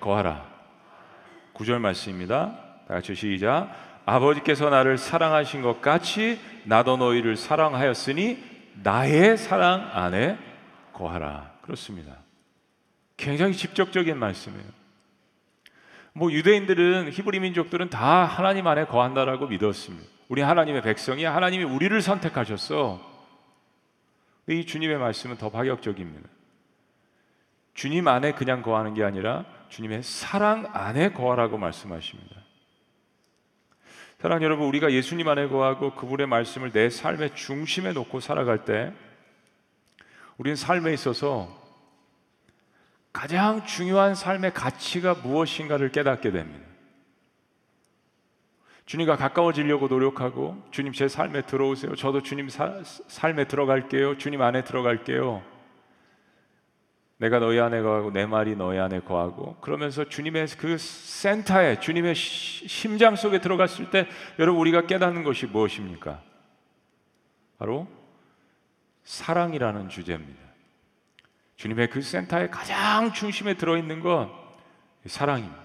거하라. 0.00 0.46
구절 1.52 1.78
말씀입니다. 1.78 2.56
다 2.86 2.94
같이 2.94 3.14
시작. 3.14 3.70
아버지께서 4.06 4.70
나를 4.70 4.98
사랑하신 4.98 5.62
것 5.62 5.80
같이 5.80 6.40
나도 6.64 6.96
너희를 6.96 7.36
사랑하였으니 7.36 8.42
나의 8.82 9.36
사랑 9.36 9.90
안에 9.92 10.38
거하라. 10.92 11.52
그렇습니다. 11.62 12.16
굉장히 13.16 13.54
직접적인 13.54 14.16
말씀이에요. 14.18 14.79
뭐 16.12 16.32
유대인들은 16.32 17.12
히브리 17.12 17.40
민족들은 17.40 17.90
다 17.90 18.24
하나님 18.24 18.66
안에 18.66 18.86
거한다라고 18.86 19.46
믿었습니다. 19.46 20.08
우리 20.28 20.42
하나님의 20.42 20.82
백성이 20.82 21.24
하나님이 21.24 21.64
우리를 21.64 22.00
선택하셨어. 22.00 23.08
이 24.48 24.66
주님의 24.66 24.98
말씀은 24.98 25.38
더 25.38 25.50
파격적입니다. 25.50 26.28
주님 27.74 28.08
안에 28.08 28.32
그냥 28.32 28.62
거하는 28.62 28.94
게 28.94 29.04
아니라 29.04 29.44
주님의 29.68 30.02
사랑 30.02 30.68
안에 30.72 31.12
거하라고 31.12 31.56
말씀하십니다. 31.58 32.36
사랑 34.18 34.42
여러분, 34.42 34.66
우리가 34.66 34.92
예수님 34.92 35.26
안에 35.28 35.48
거하고 35.48 35.94
그분의 35.94 36.26
말씀을 36.26 36.72
내 36.72 36.90
삶의 36.90 37.34
중심에 37.34 37.92
놓고 37.92 38.20
살아갈 38.20 38.64
때 38.64 38.92
우리는 40.36 40.56
삶에 40.56 40.92
있어서 40.92 41.59
가장 43.12 43.64
중요한 43.66 44.14
삶의 44.14 44.54
가치가 44.54 45.14
무엇인가를 45.14 45.90
깨닫게 45.90 46.30
됩니다. 46.30 46.70
주님과 48.86 49.16
가까워지려고 49.16 49.86
노력하고 49.86 50.60
주님 50.70 50.92
제 50.92 51.06
삶에 51.06 51.42
들어오세요. 51.42 51.94
저도 51.94 52.22
주님 52.22 52.48
사, 52.48 52.82
삶에 52.82 53.46
들어갈게요. 53.46 54.18
주님 54.18 54.42
안에 54.42 54.64
들어갈게요. 54.64 55.42
내가 57.18 57.38
너희 57.38 57.60
안에 57.60 57.82
거하고 57.82 58.10
내 58.10 58.26
말이 58.26 58.56
너희 58.56 58.78
안에 58.78 59.00
거하고 59.00 59.56
그러면서 59.60 60.08
주님의 60.08 60.46
그 60.58 60.78
센터에 60.78 61.78
주님의 61.78 62.14
심장 62.14 63.14
속에 63.14 63.40
들어갔을 63.40 63.90
때 63.90 64.08
여러분 64.38 64.60
우리가 64.62 64.86
깨닫는 64.86 65.22
것이 65.22 65.46
무엇입니까? 65.46 66.22
바로 67.58 67.86
사랑이라는 69.04 69.90
주제입니다. 69.90 70.49
주님의 71.60 71.90
그 71.90 72.00
센터의 72.00 72.50
가장 72.50 73.12
중심에 73.12 73.52
들어있는 73.52 74.00
건 74.00 74.30
사랑입니다. 75.04 75.60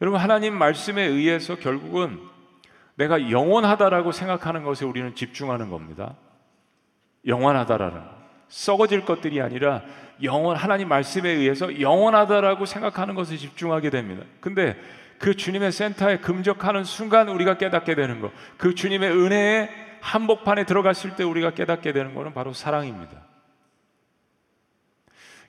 여러분, 0.00 0.20
하나님 0.20 0.54
말씀에 0.54 1.02
의해서 1.02 1.56
결국은 1.56 2.20
내가 2.94 3.32
영원하다라고 3.32 4.12
생각하는 4.12 4.62
것에 4.62 4.84
우리는 4.84 5.16
집중하는 5.16 5.68
겁니다. 5.68 6.14
영원하다라는 7.26 8.02
썩어질 8.46 9.04
것들이 9.04 9.40
아니라 9.40 9.82
영원 10.22 10.56
하나님 10.56 10.86
말씀에 10.88 11.28
의해서 11.28 11.80
영원하다라고 11.80 12.66
생각하는 12.66 13.16
것에 13.16 13.36
집중하게 13.36 13.90
됩니다. 13.90 14.24
근데 14.38 14.80
그 15.18 15.34
주님의 15.34 15.72
센터에 15.72 16.18
금적하는 16.18 16.84
순간 16.84 17.28
우리가 17.28 17.58
깨닫게 17.58 17.96
되는 17.96 18.20
것. 18.20 18.30
그 18.58 18.76
주님의 18.76 19.10
은혜의 19.10 19.70
한복판에 20.00 20.66
들어갔을 20.66 21.16
때 21.16 21.24
우리가 21.24 21.50
깨닫게 21.54 21.92
되는 21.92 22.14
것은 22.14 22.32
바로 22.32 22.52
사랑입니다. 22.52 23.33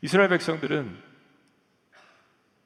이스라엘 0.05 0.29
백성들은 0.29 0.95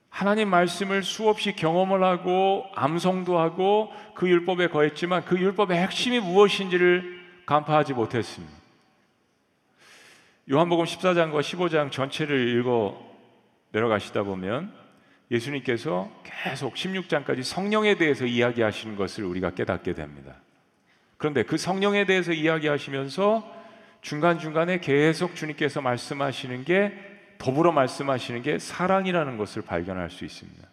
하나님 0.10 0.50
말씀을 0.50 1.04
수없이 1.04 1.54
경험을 1.56 2.04
하고 2.04 2.66
암송도 2.76 3.40
하고 3.40 3.94
그 4.14 4.28
율법에 4.28 4.68
거했지만 4.68 5.24
그 5.24 5.40
율법의 5.40 5.78
핵심이 5.78 6.20
무엇인지를 6.20 7.18
간파하지 7.46 7.94
못했습니다. 7.94 8.54
요한복음 10.52 10.84
14장과 10.84 11.40
15장 11.40 11.94
전체를 11.94 12.58
읽어 12.58 13.00
내려가시다 13.72 14.24
보면 14.24 14.74
예수님께서 15.32 16.12
계속 16.26 16.74
16장까지 16.74 17.44
성령에 17.44 17.96
대해서 17.96 18.26
이야기하시는 18.26 18.98
것을 18.98 19.24
우리가 19.24 19.52
깨닫게 19.52 19.94
됩니다. 19.94 20.36
그런데 21.16 21.44
그 21.44 21.56
성령에 21.56 22.06
대해서 22.06 22.34
이야기하시면서 22.34 23.60
중간중간에 24.02 24.82
계속 24.82 25.36
주님께서 25.36 25.80
말씀하시는 25.80 26.66
게 26.66 27.09
더불어 27.40 27.72
말씀하시는 27.72 28.44
게 28.44 28.60
사랑이라는 28.60 29.38
것을 29.38 29.64
발견할 29.64 30.12
수 30.12 30.26
있습니다. 30.26 30.68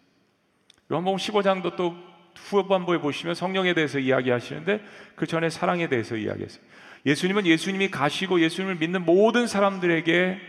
요한복음 0.91 1.17
15장도 1.17 1.75
또 1.75 1.95
후반부에 2.35 2.99
보시면 2.99 3.33
성령에 3.33 3.73
대해서 3.73 3.97
이야기하시는데 3.97 4.83
그 5.15 5.25
전에 5.25 5.49
사랑에 5.49 5.89
대해서 5.89 6.15
이야기했어요. 6.15 6.61
예수님은 7.05 7.45
예수님이 7.45 7.89
가시고 7.89 8.41
예수님을 8.41 8.75
믿는 8.75 9.05
모든 9.05 9.47
사람들에게 9.47 10.39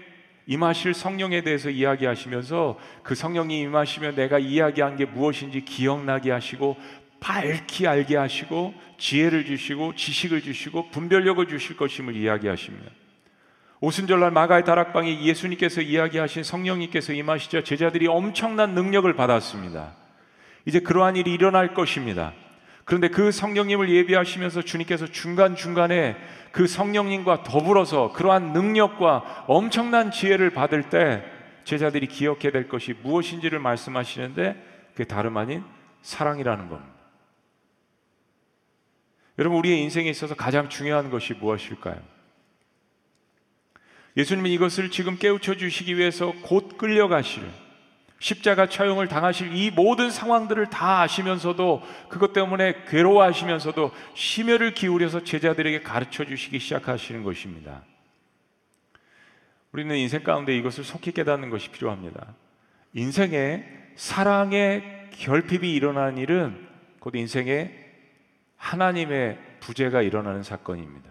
임하실 0.46 0.94
성령에 0.94 1.42
대해서 1.42 1.70
이야기하시면서 1.70 2.78
그 3.02 3.14
성령이 3.14 3.60
임하시면 3.60 4.16
내가 4.16 4.38
이야기한 4.38 4.96
게 4.96 5.04
무엇인지 5.04 5.64
기억나게 5.64 6.30
하시고 6.30 6.76
밝히 7.20 7.86
알게 7.86 8.16
하시고 8.16 8.74
지혜를 8.98 9.44
주시고 9.44 9.94
지식을 9.94 10.42
주시고 10.42 10.90
분별력을 10.90 11.46
주실 11.46 11.76
것임을 11.76 12.16
이야기하십니다. 12.16 12.90
오순절날 13.80 14.32
마가의 14.32 14.64
다락방에 14.64 15.22
예수님께서 15.22 15.80
이야기하신 15.80 16.42
성령님께서 16.42 17.12
임하시자 17.12 17.62
제자들이 17.62 18.08
엄청난 18.08 18.74
능력을 18.74 19.12
받았습니다. 19.14 19.94
이제 20.64 20.80
그러한 20.80 21.16
일이 21.16 21.32
일어날 21.32 21.74
것입니다. 21.74 22.32
그런데 22.84 23.08
그 23.08 23.30
성령님을 23.30 23.90
예비하시면서 23.90 24.62
주님께서 24.62 25.06
중간중간에 25.06 26.16
그 26.52 26.66
성령님과 26.66 27.42
더불어서 27.42 28.12
그러한 28.12 28.52
능력과 28.52 29.44
엄청난 29.46 30.10
지혜를 30.10 30.50
받을 30.50 30.88
때 30.88 31.22
제자들이 31.64 32.06
기억해야 32.06 32.50
될 32.50 32.66
것이 32.66 32.94
무엇인지를 33.02 33.58
말씀하시는데 33.58 34.56
그게 34.92 35.04
다름 35.04 35.36
아닌 35.36 35.62
사랑이라는 36.02 36.68
겁니다. 36.68 36.94
여러분 39.38 39.58
우리의 39.58 39.82
인생에 39.82 40.08
있어서 40.08 40.34
가장 40.34 40.68
중요한 40.68 41.10
것이 41.10 41.34
무엇일까요? 41.34 42.17
예수님은 44.18 44.50
이것을 44.50 44.90
지금 44.90 45.16
깨우쳐 45.16 45.54
주시기 45.54 45.96
위해서 45.96 46.34
곧 46.42 46.76
끌려가실 46.76 47.48
십자가 48.18 48.68
처형을 48.68 49.06
당하실 49.06 49.54
이 49.54 49.70
모든 49.70 50.10
상황들을 50.10 50.70
다 50.70 51.02
아시면서도 51.02 51.82
그것 52.08 52.32
때문에 52.32 52.84
괴로워하시면서도 52.88 53.92
심혈을 54.14 54.74
기울여서 54.74 55.22
제자들에게 55.22 55.82
가르쳐 55.82 56.24
주시기 56.24 56.58
시작하시는 56.58 57.22
것입니다. 57.22 57.84
우리는 59.70 59.94
인생 59.96 60.24
가운데 60.24 60.56
이것을 60.56 60.82
속히 60.82 61.12
깨닫는 61.12 61.48
것이 61.50 61.70
필요합니다. 61.70 62.34
인생에 62.94 63.64
사랑의 63.94 65.10
결핍이 65.12 65.72
일어나는 65.72 66.18
일은 66.18 66.66
곧 66.98 67.14
인생에 67.14 67.72
하나님의 68.56 69.38
부재가 69.60 70.02
일어나는 70.02 70.42
사건입니다. 70.42 71.08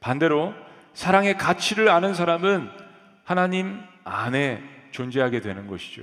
반대로 0.00 0.54
사랑의 0.94 1.36
가치를 1.36 1.88
아는 1.88 2.14
사람은 2.14 2.70
하나님 3.24 3.80
안에 4.04 4.62
존재하게 4.90 5.40
되는 5.40 5.66
것이죠. 5.66 6.02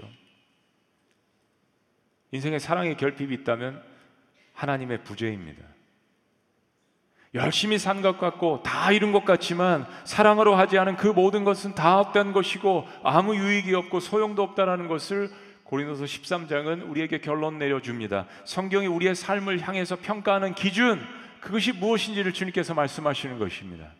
인생에 2.32 2.60
사랑의 2.60 2.98
결핍이 2.98 3.34
있다면 3.34 3.82
하나님의 4.54 5.04
부재입니다. 5.04 5.64
열심히 7.34 7.78
산 7.78 8.02
것 8.02 8.18
같고 8.18 8.64
다 8.64 8.92
이룬 8.94 9.12
것 9.12 9.26
같지만 9.26 9.86
사랑으로 10.06 10.56
하지 10.56 10.78
않은 10.78 10.96
그 10.96 11.08
모든 11.08 11.44
것은 11.44 11.76
다 11.76 11.98
헛된 11.98 12.32
것이고 12.32 12.88
아무 13.04 13.36
유익이 13.36 13.74
없고 13.74 14.00
소용도 14.00 14.42
없다라는 14.42 14.88
것을 14.88 15.30
고린도서 15.66 16.06
13장은 16.06 16.90
우리에게 16.90 17.20
결론 17.20 17.58
내려줍니다. 17.58 18.28
성경이 18.46 18.88
우리의 18.88 19.16
삶을 19.16 19.68
향해서 19.68 19.98
평가하는 19.98 20.54
기준 20.56 21.02
그것이 21.42 21.74
무엇인지를 21.74 22.32
주님께서 22.32 22.74
말씀하시는 22.74 23.38
것입니다. 23.38 23.92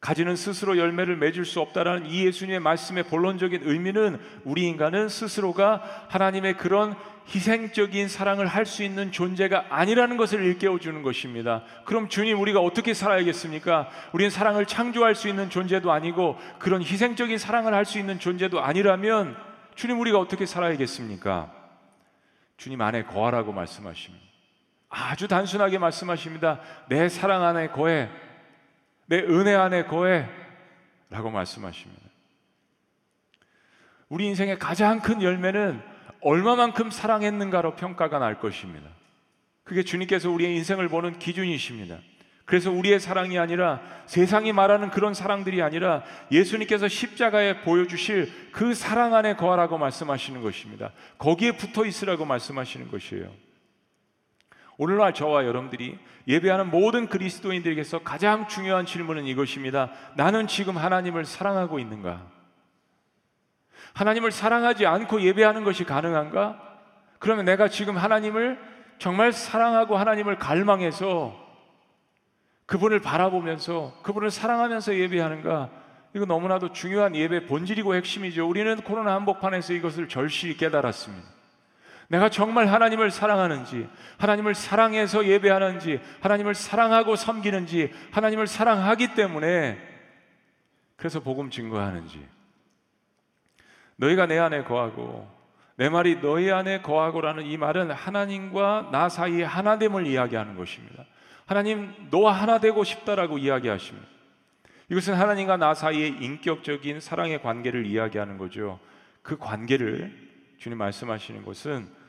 가지는 0.00 0.34
스스로 0.34 0.78
열매를 0.78 1.16
맺을 1.18 1.44
수 1.44 1.60
없다라는 1.60 2.06
이 2.06 2.24
예수님의 2.24 2.60
말씀의 2.60 3.04
본론적인 3.04 3.60
의미는 3.64 4.18
우리 4.44 4.66
인간은 4.66 5.10
스스로가 5.10 6.06
하나님의 6.08 6.56
그런 6.56 6.96
희생적인 7.28 8.08
사랑을 8.08 8.46
할 8.46 8.64
수 8.64 8.82
있는 8.82 9.12
존재가 9.12 9.66
아니라는 9.68 10.16
것을 10.16 10.42
일깨워 10.42 10.78
주는 10.78 11.02
것입니다. 11.02 11.62
그럼 11.84 12.08
주님 12.08 12.40
우리가 12.40 12.60
어떻게 12.60 12.94
살아야겠습니까? 12.94 13.88
우리는 14.12 14.30
사랑을 14.30 14.64
창조할 14.64 15.14
수 15.14 15.28
있는 15.28 15.50
존재도 15.50 15.92
아니고 15.92 16.38
그런 16.58 16.82
희생적인 16.82 17.36
사랑을 17.36 17.74
할 17.74 17.84
수 17.84 17.98
있는 17.98 18.18
존재도 18.18 18.60
아니라면 18.62 19.36
주님 19.74 20.00
우리가 20.00 20.18
어떻게 20.18 20.46
살아야겠습니까? 20.46 21.52
주님 22.56 22.80
안에 22.80 23.04
거하라고 23.04 23.52
말씀하십니다. 23.52 24.24
아주 24.88 25.28
단순하게 25.28 25.78
말씀하십니다. 25.78 26.60
내 26.88 27.08
사랑 27.08 27.44
안에 27.44 27.68
거해. 27.68 28.08
내 29.10 29.18
은혜 29.18 29.54
안에 29.54 29.86
거해 29.86 30.24
라고 31.10 31.30
말씀하십니다. 31.30 32.00
우리 34.08 34.26
인생의 34.26 34.60
가장 34.60 35.00
큰 35.00 35.20
열매는 35.20 35.82
얼마만큼 36.20 36.92
사랑했는가로 36.92 37.74
평가가 37.74 38.20
날 38.20 38.38
것입니다. 38.38 38.88
그게 39.64 39.82
주님께서 39.82 40.30
우리의 40.30 40.54
인생을 40.56 40.88
보는 40.88 41.18
기준이십니다. 41.18 41.98
그래서 42.44 42.70
우리의 42.70 43.00
사랑이 43.00 43.36
아니라 43.36 43.80
세상이 44.06 44.52
말하는 44.52 44.90
그런 44.90 45.12
사랑들이 45.12 45.60
아니라 45.60 46.04
예수님께서 46.30 46.86
십자가에 46.86 47.62
보여주실 47.62 48.50
그 48.52 48.74
사랑 48.74 49.14
안에 49.16 49.34
거하라고 49.34 49.76
말씀하시는 49.76 50.40
것입니다. 50.40 50.92
거기에 51.18 51.56
붙어 51.56 51.84
있으라고 51.84 52.24
말씀하시는 52.26 52.88
것이에요. 52.88 53.49
오늘날 54.80 55.12
저와 55.12 55.44
여러분들이 55.44 55.98
예배하는 56.26 56.70
모든 56.70 57.06
그리스도인들에게서 57.06 57.98
가장 57.98 58.48
중요한 58.48 58.86
질문은 58.86 59.26
이것입니다. 59.26 59.90
나는 60.16 60.46
지금 60.46 60.78
하나님을 60.78 61.26
사랑하고 61.26 61.78
있는가? 61.78 62.22
하나님을 63.92 64.32
사랑하지 64.32 64.86
않고 64.86 65.20
예배하는 65.20 65.64
것이 65.64 65.84
가능한가? 65.84 66.78
그러면 67.18 67.44
내가 67.44 67.68
지금 67.68 67.98
하나님을 67.98 68.58
정말 68.98 69.34
사랑하고 69.34 69.98
하나님을 69.98 70.38
갈망해서 70.38 71.36
그분을 72.64 73.00
바라보면서 73.00 73.92
그분을 74.02 74.30
사랑하면서 74.30 74.96
예배하는가? 74.96 75.68
이거 76.14 76.24
너무나도 76.24 76.72
중요한 76.72 77.14
예배 77.14 77.44
본질이고 77.48 77.96
핵심이죠. 77.96 78.48
우리는 78.48 78.76
코로나 78.76 79.12
한복판에서 79.16 79.74
이것을 79.74 80.08
절실히 80.08 80.56
깨달았습니다. 80.56 81.39
내가 82.10 82.28
정말 82.28 82.66
하나님을 82.66 83.12
사랑하는지, 83.12 83.88
하나님을 84.18 84.56
사랑해서 84.56 85.24
예배하는지, 85.26 86.00
하나님을 86.20 86.56
사랑하고 86.56 87.14
섬기는지, 87.14 87.92
하나님을 88.10 88.48
사랑하기 88.48 89.14
때문에 89.14 89.78
그래서 90.96 91.20
복음 91.20 91.50
증거하는지. 91.50 92.26
너희가 93.94 94.26
내 94.26 94.38
안에 94.38 94.64
거하고 94.64 95.30
내 95.76 95.88
말이 95.88 96.20
너희 96.20 96.50
안에 96.50 96.82
거하고라는 96.82 97.46
이 97.46 97.56
말은 97.56 97.92
하나님과 97.92 98.88
나 98.90 99.08
사이의 99.08 99.46
하나됨을 99.46 100.06
이야기하는 100.08 100.56
것입니다. 100.56 101.04
하나님 101.46 101.94
너와 102.10 102.32
하나 102.32 102.58
되고 102.58 102.82
싶다라고 102.82 103.38
이야기하십니다. 103.38 104.08
이것은 104.88 105.14
하나님과 105.14 105.58
나 105.58 105.74
사이의 105.74 106.16
인격적인 106.20 106.98
사랑의 106.98 107.40
관계를 107.40 107.86
이야기하는 107.86 108.36
거죠. 108.36 108.80
그 109.22 109.38
관계를 109.38 110.12
주님 110.58 110.76
말씀하시는 110.76 111.44
것은 111.44 111.99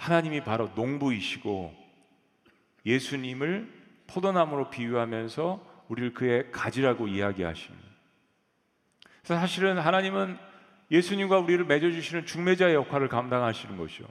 하나님이 0.00 0.42
바로 0.42 0.70
농부이시고 0.74 1.74
예수님을 2.86 3.70
포도나무로 4.06 4.70
비유하면서 4.70 5.84
우리를 5.88 6.14
그의 6.14 6.50
가지라고 6.50 7.06
이야기하십니다. 7.06 7.86
사실은 9.22 9.78
하나님은 9.78 10.38
예수님과 10.90 11.38
우리를 11.40 11.66
맺어주시는 11.66 12.24
중매자의 12.26 12.74
역할을 12.74 13.08
감당하시는 13.08 13.76
것이요. 13.76 14.06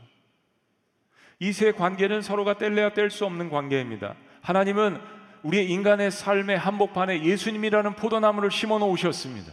이 1.39 1.51
세 1.51 1.71
관계는 1.71 2.21
서로가 2.21 2.57
뗄래야 2.57 2.93
뗄 2.93 3.09
수 3.09 3.25
없는 3.25 3.49
관계입니다. 3.49 4.15
하나님은 4.41 5.01
우리의 5.41 5.69
인간의 5.71 6.11
삶의 6.11 6.57
한복판에 6.57 7.23
예수님이라는 7.23 7.95
포도나무를 7.95 8.51
심어 8.51 8.77
놓으셨습니다. 8.77 9.51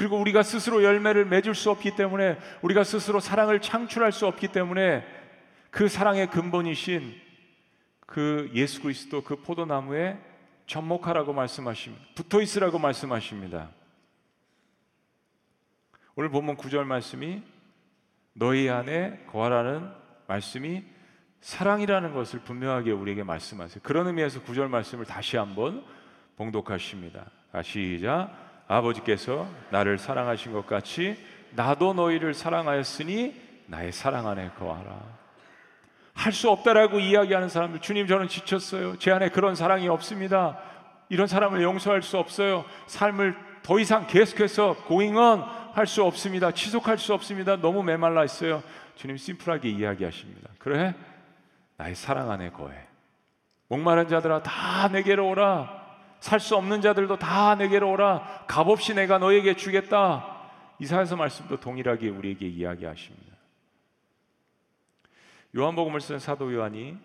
그리고 0.00 0.18
우리가 0.18 0.42
스스로 0.42 0.82
열매를 0.82 1.26
맺을 1.26 1.54
수 1.54 1.70
없기 1.70 1.94
때문에 1.94 2.38
우리가 2.62 2.84
스스로 2.84 3.20
사랑을 3.20 3.60
창출할 3.60 4.12
수 4.12 4.26
없기 4.26 4.48
때문에 4.48 5.04
그 5.70 5.88
사랑의 5.88 6.30
근본이신 6.30 7.20
그 8.06 8.50
예수 8.54 8.80
그리스도 8.80 9.22
그 9.22 9.36
포도나무에 9.42 10.16
접목하라고 10.66 11.34
말씀하십니다. 11.34 12.02
붙어 12.14 12.40
있으라고 12.40 12.78
말씀하십니다. 12.78 13.68
오늘 16.14 16.30
본문 16.30 16.56
9절 16.56 16.84
말씀이 16.84 17.42
너희 18.32 18.70
안에 18.70 19.26
거하라는 19.26 19.86
말씀이 20.28 20.82
사랑이라는 21.42 22.14
것을 22.14 22.40
분명하게 22.40 22.92
우리에게 22.92 23.22
말씀하세요. 23.22 23.82
그런 23.82 24.06
의미에서 24.06 24.44
9절 24.44 24.68
말씀을 24.68 25.04
다시 25.04 25.36
한번 25.36 25.84
봉독하십니다. 26.36 27.30
시작. 27.62 28.49
아버지께서 28.70 29.48
나를 29.70 29.98
사랑하신 29.98 30.52
것 30.52 30.66
같이 30.66 31.16
나도 31.50 31.92
너희를 31.92 32.34
사랑하였으니 32.34 33.34
나의 33.66 33.90
사랑 33.92 34.28
안에 34.28 34.50
거하라. 34.58 35.20
할 36.14 36.32
수 36.32 36.50
없다라고 36.50 37.00
이야기하는 37.00 37.48
사람들, 37.48 37.80
주님 37.80 38.06
저는 38.06 38.28
지쳤어요. 38.28 38.96
제 38.98 39.10
안에 39.10 39.30
그런 39.30 39.54
사랑이 39.54 39.88
없습니다. 39.88 40.58
이런 41.08 41.26
사람을 41.26 41.62
용서할 41.62 42.02
수 42.02 42.18
없어요. 42.18 42.64
삶을 42.86 43.36
더 43.62 43.78
이상 43.80 44.06
계속해서 44.06 44.76
고잉은 44.86 45.42
할수 45.72 46.04
없습니다. 46.04 46.52
지속할 46.52 46.98
수 46.98 47.14
없습니다. 47.14 47.56
너무 47.56 47.82
메말라 47.82 48.24
있어요. 48.24 48.62
주님 48.94 49.16
심플하게 49.16 49.68
이야기하십니다. 49.70 50.50
그래? 50.58 50.94
나의 51.76 51.94
사랑 51.94 52.30
안에 52.30 52.50
거해. 52.50 52.76
목마른 53.68 54.06
자들아 54.08 54.42
다 54.42 54.88
내게로 54.88 55.28
오라. 55.28 55.79
살 56.20 56.38
수 56.38 56.54
없는 56.56 56.80
자들도 56.82 57.18
다 57.18 57.54
내게로 57.54 57.90
오라. 57.90 58.44
값없이 58.46 58.94
내가 58.94 59.18
너에게 59.18 59.56
주겠다. 59.56 60.38
이사야서 60.78 61.16
말씀도 61.16 61.60
동일하게 61.60 62.08
우리에게 62.08 62.46
이야기하십니다. 62.46 63.36
요한복음을 65.56 66.00
쓴 66.00 66.18
사도 66.18 66.52
요한이 66.54 66.96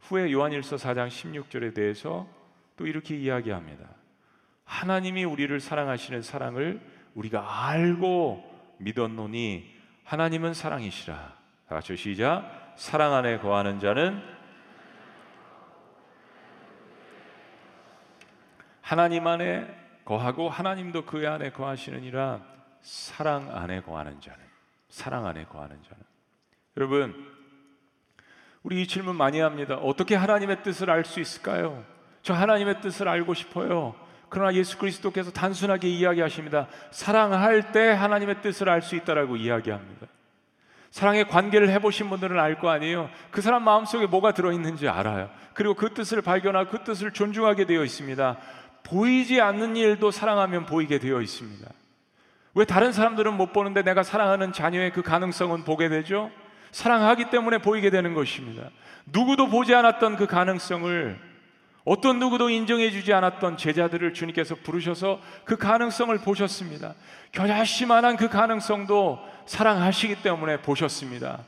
후에 0.00 0.30
요한일서 0.30 0.76
4장 0.76 1.08
16절에 1.08 1.74
대해서 1.74 2.26
또 2.76 2.86
이렇게 2.86 3.16
이야기합니다. 3.16 3.84
하나님이 4.64 5.24
우리를 5.24 5.58
사랑하시는 5.60 6.22
사랑을 6.22 6.80
우리가 7.14 7.66
알고 7.68 8.76
믿었노니 8.78 9.74
하나님은 10.04 10.54
사랑이시라. 10.54 11.14
다 11.14 11.74
같이 11.74 11.96
시작. 11.96 12.74
사랑 12.76 13.14
안에 13.14 13.38
거하는 13.38 13.80
자는 13.80 14.22
하나님 18.84 19.26
안에 19.26 19.66
거하고 20.04 20.50
하나님도 20.50 21.06
그 21.06 21.26
안에 21.26 21.50
거하시느니라. 21.52 22.40
사랑 22.82 23.50
안에 23.56 23.80
거하는 23.80 24.20
자는 24.20 24.38
사랑 24.90 25.24
안에 25.26 25.46
거하는 25.46 25.82
자는 25.82 26.04
여러분 26.76 27.14
우리 28.62 28.82
이 28.82 28.86
질문 28.86 29.16
많이 29.16 29.40
합니다. 29.40 29.76
어떻게 29.76 30.14
하나님의 30.14 30.62
뜻을 30.62 30.90
알 30.90 31.06
수 31.06 31.18
있을까요? 31.18 31.82
저 32.20 32.34
하나님의 32.34 32.82
뜻을 32.82 33.08
알고 33.08 33.32
싶어요. 33.32 33.94
그러나 34.28 34.52
예수 34.52 34.76
그리스도께서 34.76 35.30
단순하게 35.30 35.88
이야기하십니다. 35.88 36.68
사랑할 36.90 37.72
때 37.72 37.88
하나님의 37.88 38.42
뜻을 38.42 38.68
알 38.68 38.82
수 38.82 38.96
있다라고 38.96 39.36
이야기합니다. 39.36 40.06
사랑의 40.90 41.26
관계를 41.26 41.70
해보신 41.70 42.08
분들은 42.10 42.38
알 42.38 42.58
거 42.58 42.68
아니에요. 42.68 43.10
그 43.30 43.40
사람 43.40 43.64
마음속에 43.64 44.06
뭐가 44.06 44.32
들어있는지 44.32 44.88
알아요. 44.88 45.30
그리고 45.54 45.74
그 45.74 45.92
뜻을 45.92 46.22
발견하고 46.22 46.70
그 46.70 46.84
뜻을 46.84 47.12
존중하게 47.12 47.64
되어 47.64 47.82
있습니다. 47.82 48.36
보이지 48.84 49.40
않는 49.40 49.76
일도 49.76 50.10
사랑하면 50.10 50.66
보이게 50.66 50.98
되어 50.98 51.20
있습니다. 51.20 51.68
왜 52.54 52.64
다른 52.64 52.92
사람들은 52.92 53.34
못 53.34 53.52
보는데 53.52 53.82
내가 53.82 54.02
사랑하는 54.02 54.52
자녀의 54.52 54.92
그 54.92 55.02
가능성은 55.02 55.64
보게 55.64 55.88
되죠? 55.88 56.30
사랑하기 56.70 57.30
때문에 57.30 57.58
보이게 57.58 57.90
되는 57.90 58.14
것입니다. 58.14 58.70
누구도 59.06 59.48
보지 59.48 59.74
않았던 59.74 60.16
그 60.16 60.26
가능성을 60.26 61.34
어떤 61.84 62.18
누구도 62.18 62.48
인정해 62.48 62.90
주지 62.90 63.12
않았던 63.12 63.58
제자들을 63.58 64.14
주님께서 64.14 64.54
부르셔서 64.54 65.20
그 65.44 65.56
가능성을 65.56 66.16
보셨습니다. 66.18 66.94
겨자씨만한 67.32 68.16
그 68.16 68.28
가능성도 68.28 69.18
사랑하시기 69.46 70.22
때문에 70.22 70.62
보셨습니다. 70.62 71.40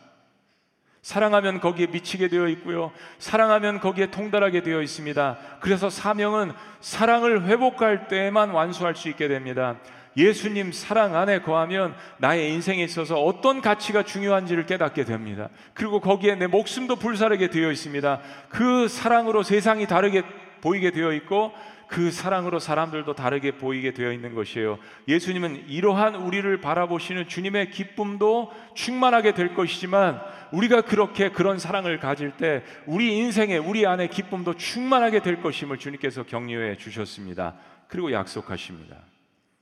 사랑하면 1.07 1.61
거기에 1.61 1.87
미치게 1.87 2.27
되어 2.27 2.49
있고요. 2.49 2.91
사랑하면 3.21 3.79
거기에 3.79 4.07
통달하게 4.07 4.65
되어 4.65 4.83
있습니다. 4.83 5.39
그래서 5.61 5.89
사명은 5.89 6.51
사랑을 6.81 7.45
회복할 7.45 8.09
때에만 8.09 8.51
완수할 8.51 8.97
수 8.97 9.09
있게 9.09 9.29
됩니다. 9.29 9.77
예수님 10.17 10.73
사랑 10.73 11.15
안에 11.15 11.43
거하면 11.43 11.95
나의 12.19 12.53
인생에 12.55 12.83
있어서 12.83 13.23
어떤 13.23 13.61
가치가 13.61 14.03
중요한지를 14.03 14.67
깨닫게 14.67 15.05
됩니다. 15.05 15.49
그리고 15.75 16.01
거기에 16.01 16.35
내 16.35 16.49
목숨도 16.49 16.97
불사르게 16.97 17.51
되어 17.51 17.71
있습니다. 17.71 18.21
그 18.49 18.89
사랑으로 18.89 19.45
세상이 19.45 19.87
다르게 19.87 20.25
보이게 20.61 20.91
되어 20.91 21.13
있고 21.13 21.53
그 21.89 22.11
사랑으로 22.11 22.59
사람들도 22.59 23.15
다르게 23.15 23.53
보이게 23.53 23.93
되어 23.93 24.13
있는 24.13 24.35
것이에요. 24.35 24.79
예수님은 25.07 25.69
이러한 25.69 26.17
우리를 26.17 26.61
바라보시는 26.61 27.29
주님의 27.29 27.71
기쁨도 27.71 28.53
충만하게 28.75 29.35
될 29.35 29.55
것이지만 29.55 30.21
우리가 30.53 30.83
그렇게 30.83 31.31
그런 31.31 31.59
사랑을 31.59 31.99
가질 32.01 32.37
때 32.37 32.65
우리 32.87 33.17
인생에 33.17 33.57
우리 33.57 33.87
안에 33.87 34.09
기쁨도 34.09 34.55
충만하게 34.55 35.21
될 35.21 35.41
것임을 35.41 35.79
주님께서 35.79 36.25
격려해 36.25 36.77
주셨습니다. 36.77 37.57
그리고 37.89 38.13
약속하십니다. 38.13 38.97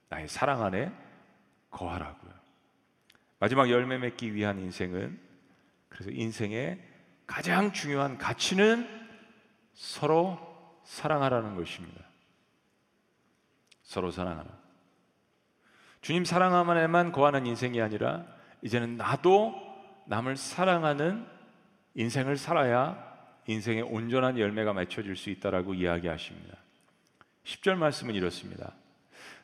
나의 0.08 0.28
사랑 0.28 0.64
안에 0.64 0.90
거하라고요. 1.70 2.32
마지막 3.38 3.68
열매 3.68 3.98
맺기 3.98 4.34
위한 4.34 4.58
인생은 4.58 5.18
그래서 5.88 6.10
인생의 6.10 6.78
가장 7.26 7.72
중요한 7.72 8.16
가치는 8.18 8.88
서로 9.74 10.38
사랑하라는 10.84 11.56
것입니다. 11.56 12.13
서로 13.84 14.10
사랑하라. 14.10 14.50
주님 16.00 16.24
사랑 16.24 16.54
안에만 16.54 17.12
거하는 17.12 17.46
인생이 17.46 17.80
아니라 17.80 18.24
이제는 18.62 18.96
나도 18.96 19.54
남을 20.06 20.36
사랑하는 20.36 21.26
인생을 21.94 22.36
살아야 22.36 23.14
인생의 23.46 23.82
온전한 23.82 24.38
열매가 24.38 24.72
맺혀질 24.72 25.16
수 25.16 25.30
있다라고 25.30 25.74
이야기하십니다. 25.74 26.56
10절 27.44 27.76
말씀은 27.76 28.14
이렇습니다. 28.14 28.72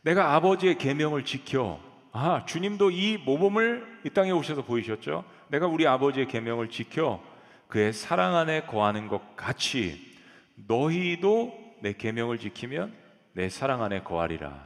내가 0.03 0.35
아버지의 0.35 0.79
계명을 0.79 1.25
지켜 1.25 1.81
아, 2.13 2.45
주님도 2.45 2.91
이 2.91 3.19
모범을 3.19 4.01
이 4.05 4.11
땅에 4.11 4.33
오셔서 4.33 4.65
보이셨죠? 4.65 5.25
내가 5.49 5.67
우리 5.67 5.87
아버지의 5.87 6.27
계명을 6.27 6.71
지켜 6.71 7.23
그의 7.69 7.93
사랑 7.93 8.37
안에 8.37 8.63
거하는 8.63 9.07
것 9.07 9.37
같이 9.37 10.19
너희도 10.67 11.77
내 11.83 11.93
계명을 11.93 12.39
지키면 12.39 13.00
내 13.33 13.49
사랑 13.49 13.83
안에 13.83 14.03
거하리라. 14.03 14.65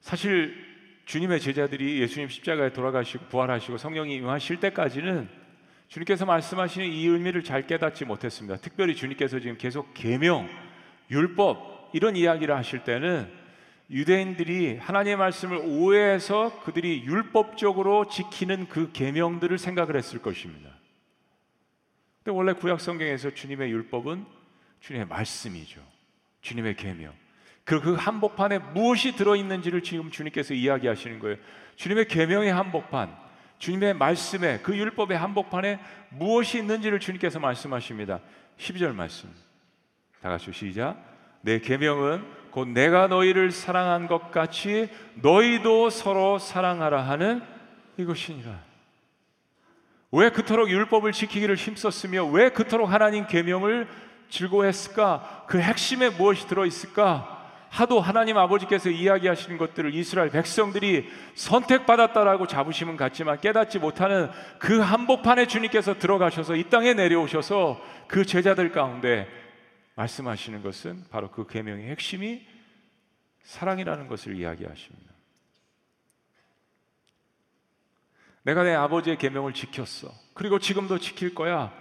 사실 0.00 0.54
주님의 1.06 1.40
제자들이 1.40 2.00
예수님 2.00 2.28
십자가에 2.28 2.72
돌아가시고 2.72 3.26
부활하시고 3.26 3.78
성령이 3.78 4.14
임하실 4.16 4.60
때까지는 4.60 5.28
주님께서 5.88 6.24
말씀하시는 6.24 6.86
이 6.86 7.06
의미를 7.06 7.42
잘 7.42 7.66
깨닫지 7.66 8.04
못했습니다. 8.04 8.56
특별히 8.58 8.94
주님께서 8.94 9.40
지금 9.40 9.58
계속 9.58 9.92
계명, 9.92 10.48
율법 11.10 11.90
이런 11.92 12.14
이야기를 12.14 12.56
하실 12.56 12.84
때는 12.84 13.28
유대인들이 13.90 14.76
하나님의 14.76 15.16
말씀을 15.16 15.56
오해해서 15.64 16.62
그들이 16.62 17.02
율법적으로 17.04 18.08
지키는 18.08 18.68
그 18.68 18.92
계명들을 18.92 19.58
생각을 19.58 19.96
했을 19.96 20.22
것입니다. 20.22 20.70
근데 22.22 22.36
원래 22.36 22.52
구약 22.52 22.80
성경에서 22.80 23.34
주님의 23.34 23.72
율법은 23.72 24.24
주님의 24.78 25.08
말씀이죠. 25.08 25.80
주님의 26.40 26.76
계명. 26.76 27.12
그리고 27.64 27.84
그 27.84 27.94
한복판에 27.94 28.58
무엇이 28.58 29.14
들어 29.14 29.36
있는지를 29.36 29.82
지금 29.82 30.10
주님께서 30.10 30.54
이야기하시는 30.54 31.18
거예요. 31.18 31.36
주님의 31.76 32.08
계명의 32.08 32.52
한복판, 32.52 33.14
주님의 33.58 33.94
말씀에 33.94 34.60
그 34.62 34.76
율법의 34.76 35.16
한복판에 35.16 35.78
무엇이 36.10 36.58
있는지를 36.58 36.98
주님께서 36.98 37.38
말씀하십니다. 37.38 38.20
12절 38.58 38.94
말씀. 38.94 39.30
다 40.20 40.28
같이 40.28 40.52
시작. 40.52 40.96
내 41.42 41.60
계명은 41.60 42.24
곧 42.50 42.68
내가 42.68 43.06
너희를 43.06 43.52
사랑한 43.52 44.06
것 44.06 44.30
같이 44.30 44.88
너희도 45.14 45.90
서로 45.90 46.38
사랑하라 46.38 47.02
하는 47.02 47.42
이것이니라. 47.96 48.70
왜 50.12 50.30
그토록 50.30 50.68
율법을 50.68 51.12
지키기를 51.12 51.54
힘썼으며 51.54 52.24
왜 52.26 52.50
그토록 52.50 52.90
하나님 52.90 53.26
계명을 53.26 53.86
즐거워했을까? 54.30 55.44
그 55.46 55.60
핵심에 55.60 56.08
무엇이 56.08 56.46
들어 56.46 56.64
있을까? 56.64 57.38
하도 57.68 58.00
하나님 58.00 58.36
아버지께서 58.36 58.90
이야기하시는 58.90 59.56
것들을 59.56 59.94
이스라엘 59.94 60.30
백성들이 60.30 61.08
선택받았다라고 61.34 62.48
자부심은 62.48 62.96
갖지만 62.96 63.40
깨닫지 63.40 63.78
못하는 63.78 64.28
그 64.58 64.80
한복판에 64.80 65.46
주님께서 65.46 65.98
들어가셔서 65.98 66.56
이 66.56 66.64
땅에 66.68 66.94
내려오셔서 66.94 67.80
그 68.08 68.26
제자들 68.26 68.72
가운데 68.72 69.28
말씀하시는 69.94 70.62
것은 70.62 71.04
바로 71.10 71.30
그 71.30 71.46
계명의 71.46 71.90
핵심이 71.90 72.44
사랑이라는 73.44 74.08
것을 74.08 74.36
이야기하십니다. 74.36 75.10
내가 78.42 78.64
내 78.64 78.74
아버지의 78.74 79.16
계명을 79.18 79.52
지켰어. 79.54 80.12
그리고 80.34 80.58
지금도 80.58 80.98
지킬 80.98 81.34
거야. 81.34 81.72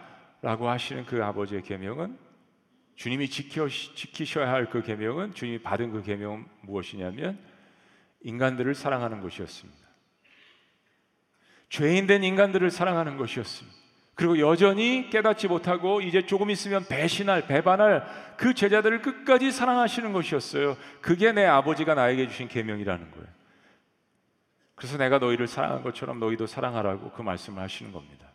라고 0.42 0.70
하시는 0.70 1.06
그 1.06 1.24
아버지의 1.24 1.64
계명은 1.64 2.18
주님이 3.00 3.30
지켜 3.30 3.70
지키셔야 3.70 4.52
할 4.52 4.70
그 4.70 4.82
계명은 4.82 5.34
주님이 5.34 5.60
받은 5.60 5.92
그 5.92 6.04
계명은 6.04 6.46
무엇이냐면 6.64 7.40
인간들을 8.22 8.76
사랑하는 8.76 9.22
것이었습니다. 9.22 9.80
죄인된 11.70 12.26
인간들을 12.26 12.70
사랑하는 12.70 13.16
것이었습니다. 13.16 13.80
그리고 14.16 14.38
여전히 14.40 15.10
깨닫지 15.10 15.48
못하고 15.48 16.02
이제 16.02 16.26
조금 16.26 16.50
있으면 16.50 16.86
배신할 16.88 17.48
배반할 17.48 18.36
그 18.36 18.54
제자들을 18.54 19.02
끝까지 19.02 19.54
사랑하시는 19.54 20.12
것이었어요. 20.12 20.76
그게 21.00 21.32
내 21.32 21.46
아버지가 21.46 21.94
나에게 21.94 22.28
주신 22.28 22.50
계명이라는 22.50 23.12
거예요. 23.12 23.28
그래서 24.76 24.98
내가 24.98 25.20
너희를 25.20 25.48
사랑한 25.48 25.84
것처럼 25.84 26.20
너희도 26.20 26.48
사랑하라고 26.48 27.14
그 27.14 27.22
말씀을 27.22 27.64
하시는 27.64 27.94
겁니다. 27.94 28.28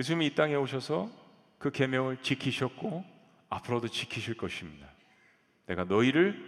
예수님이 0.00 0.26
이 0.26 0.34
땅에 0.34 0.56
오셔서 0.56 1.19
그 1.60 1.70
계명을 1.70 2.22
지키셨고 2.22 3.04
앞으로도 3.50 3.88
지키실 3.88 4.38
것입니다. 4.38 4.88
내가 5.66 5.84
너희를 5.84 6.42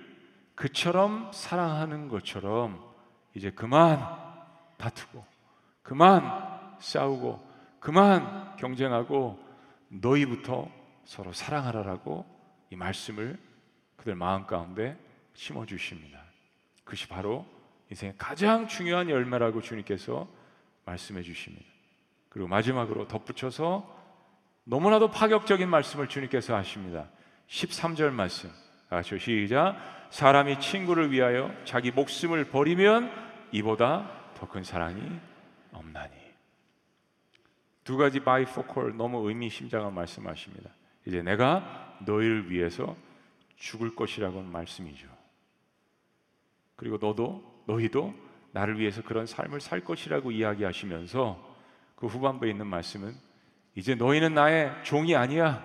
그처럼 0.54 1.30
사랑하는 1.32 2.08
것처럼 2.08 2.82
이제 3.34 3.50
그만 3.50 4.00
다투고 4.78 5.24
그만 5.82 6.76
싸우고 6.80 7.46
그만 7.78 8.56
경쟁하고 8.56 9.38
너희부터 9.88 10.70
서로 11.04 11.32
사랑하라라고 11.34 12.24
이 12.70 12.76
말씀을 12.76 13.38
그들 13.96 14.14
마음 14.14 14.46
가운데 14.46 14.98
심어 15.34 15.66
주십니다. 15.66 16.22
그것이 16.84 17.06
바로 17.06 17.44
인생의 17.90 18.14
가장 18.16 18.66
중요한 18.66 19.10
열매라고 19.10 19.60
주님께서 19.60 20.26
말씀해 20.86 21.22
주십니다. 21.22 21.66
그리고 22.30 22.48
마지막으로 22.48 23.08
덧붙여서 23.08 24.01
너무나도 24.64 25.10
파격적인 25.10 25.68
말씀을 25.68 26.08
주님께서 26.08 26.54
하십니다. 26.56 27.08
13절 27.48 28.10
말씀. 28.10 28.50
같이 28.88 29.18
시작. 29.18 29.76
사람이 30.10 30.60
친구를 30.60 31.10
위하여 31.10 31.50
자기 31.64 31.90
목숨을 31.90 32.44
버리면 32.50 33.10
이보다 33.52 34.10
더 34.34 34.46
큰 34.46 34.64
사랑이 34.64 35.00
없나니. 35.72 36.12
두 37.84 37.96
가지 37.96 38.20
바이포컬 38.20 38.96
너무 38.96 39.28
의미심장한 39.28 39.94
말씀하십니다. 39.94 40.70
이제 41.06 41.22
내가 41.22 41.96
너희를 42.06 42.50
위해서 42.50 42.96
죽을 43.56 43.94
것이라고는 43.94 44.50
말씀이죠. 44.50 45.08
그리고 46.76 46.98
너도 47.00 47.62
너희도 47.66 48.14
나를 48.52 48.78
위해서 48.78 49.02
그런 49.02 49.26
삶을 49.26 49.60
살 49.60 49.84
것이라고 49.84 50.30
이야기하시면서 50.30 51.56
그 51.96 52.06
후반부에 52.06 52.50
있는 52.50 52.66
말씀은 52.66 53.14
이제 53.74 53.94
너희는 53.94 54.34
나의 54.34 54.72
종이 54.82 55.16
아니야. 55.16 55.62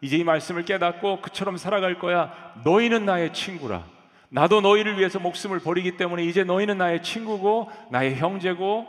이제 0.00 0.16
이 0.16 0.24
말씀을 0.24 0.64
깨닫고 0.64 1.20
그처럼 1.22 1.56
살아갈 1.56 1.98
거야. 1.98 2.32
너희는 2.64 3.04
나의 3.04 3.32
친구라. 3.32 3.84
나도 4.30 4.60
너희를 4.60 4.98
위해서 4.98 5.18
목숨을 5.18 5.60
버리기 5.60 5.96
때문에 5.96 6.24
이제 6.24 6.44
너희는 6.44 6.78
나의 6.78 7.02
친구고 7.02 7.70
나의 7.90 8.16
형제고 8.16 8.86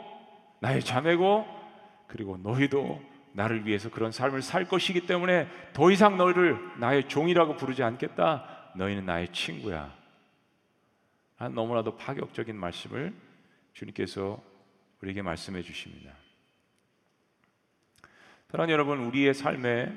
나의 0.60 0.82
자매고 0.82 1.46
그리고 2.06 2.36
너희도 2.36 3.00
나를 3.32 3.66
위해서 3.66 3.90
그런 3.90 4.12
삶을 4.12 4.42
살 4.42 4.66
것이기 4.66 5.06
때문에 5.06 5.48
더 5.72 5.90
이상 5.90 6.16
너희를 6.16 6.58
나의 6.78 7.08
종이라고 7.08 7.56
부르지 7.56 7.82
않겠다. 7.82 8.72
너희는 8.76 9.06
나의 9.06 9.28
친구야. 9.32 9.92
한 11.36 11.54
너무나도 11.54 11.96
파격적인 11.96 12.54
말씀을 12.54 13.14
주님께서 13.72 14.42
우리에게 15.00 15.22
말씀해 15.22 15.62
주십니다. 15.62 16.12
사랑하는 18.50 18.72
여러분, 18.72 18.98
우리의 19.04 19.32
삶에 19.32 19.92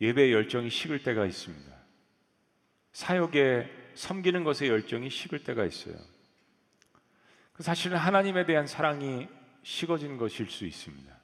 예배 0.00 0.32
열정이 0.32 0.70
식을 0.70 1.02
때가 1.02 1.26
있습니다. 1.26 1.76
사역에 2.92 3.70
섬기는 3.94 4.44
것에 4.44 4.68
열정이 4.68 5.10
식을 5.10 5.44
때가 5.44 5.66
있어요. 5.66 5.96
그 7.52 7.62
사실은 7.62 7.98
하나님에 7.98 8.46
대한 8.46 8.66
사랑이 8.66 9.28
식어진 9.62 10.16
것일 10.16 10.48
수 10.48 10.64
있습니다. 10.64 11.14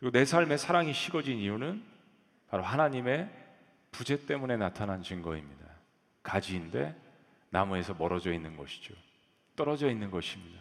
그리고 0.00 0.12
내 0.12 0.26
삶의 0.26 0.58
사랑이 0.58 0.92
식어진 0.92 1.38
이유는 1.38 1.82
바로 2.50 2.62
하나님의 2.64 3.30
부재 3.90 4.26
때문에 4.26 4.58
나타난 4.58 5.02
증거입니다. 5.02 5.64
가지인데 6.22 6.94
나무에서 7.48 7.94
멀어져 7.94 8.34
있는 8.34 8.54
것이죠. 8.56 8.94
떨어져 9.56 9.90
있는 9.90 10.10
것입니다. 10.10 10.60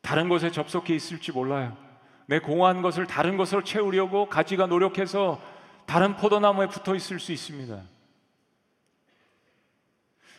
다른 0.00 0.28
곳에 0.28 0.50
접속해 0.50 0.94
있을지 0.94 1.30
몰라요. 1.30 1.83
내 2.26 2.38
공허한 2.38 2.82
것을 2.82 3.06
다른 3.06 3.36
것으로 3.36 3.62
채우려고 3.62 4.28
가지가 4.28 4.66
노력해서 4.66 5.40
다른 5.86 6.16
포도나무에 6.16 6.68
붙어 6.68 6.94
있을 6.94 7.20
수 7.20 7.32
있습니다. 7.32 7.82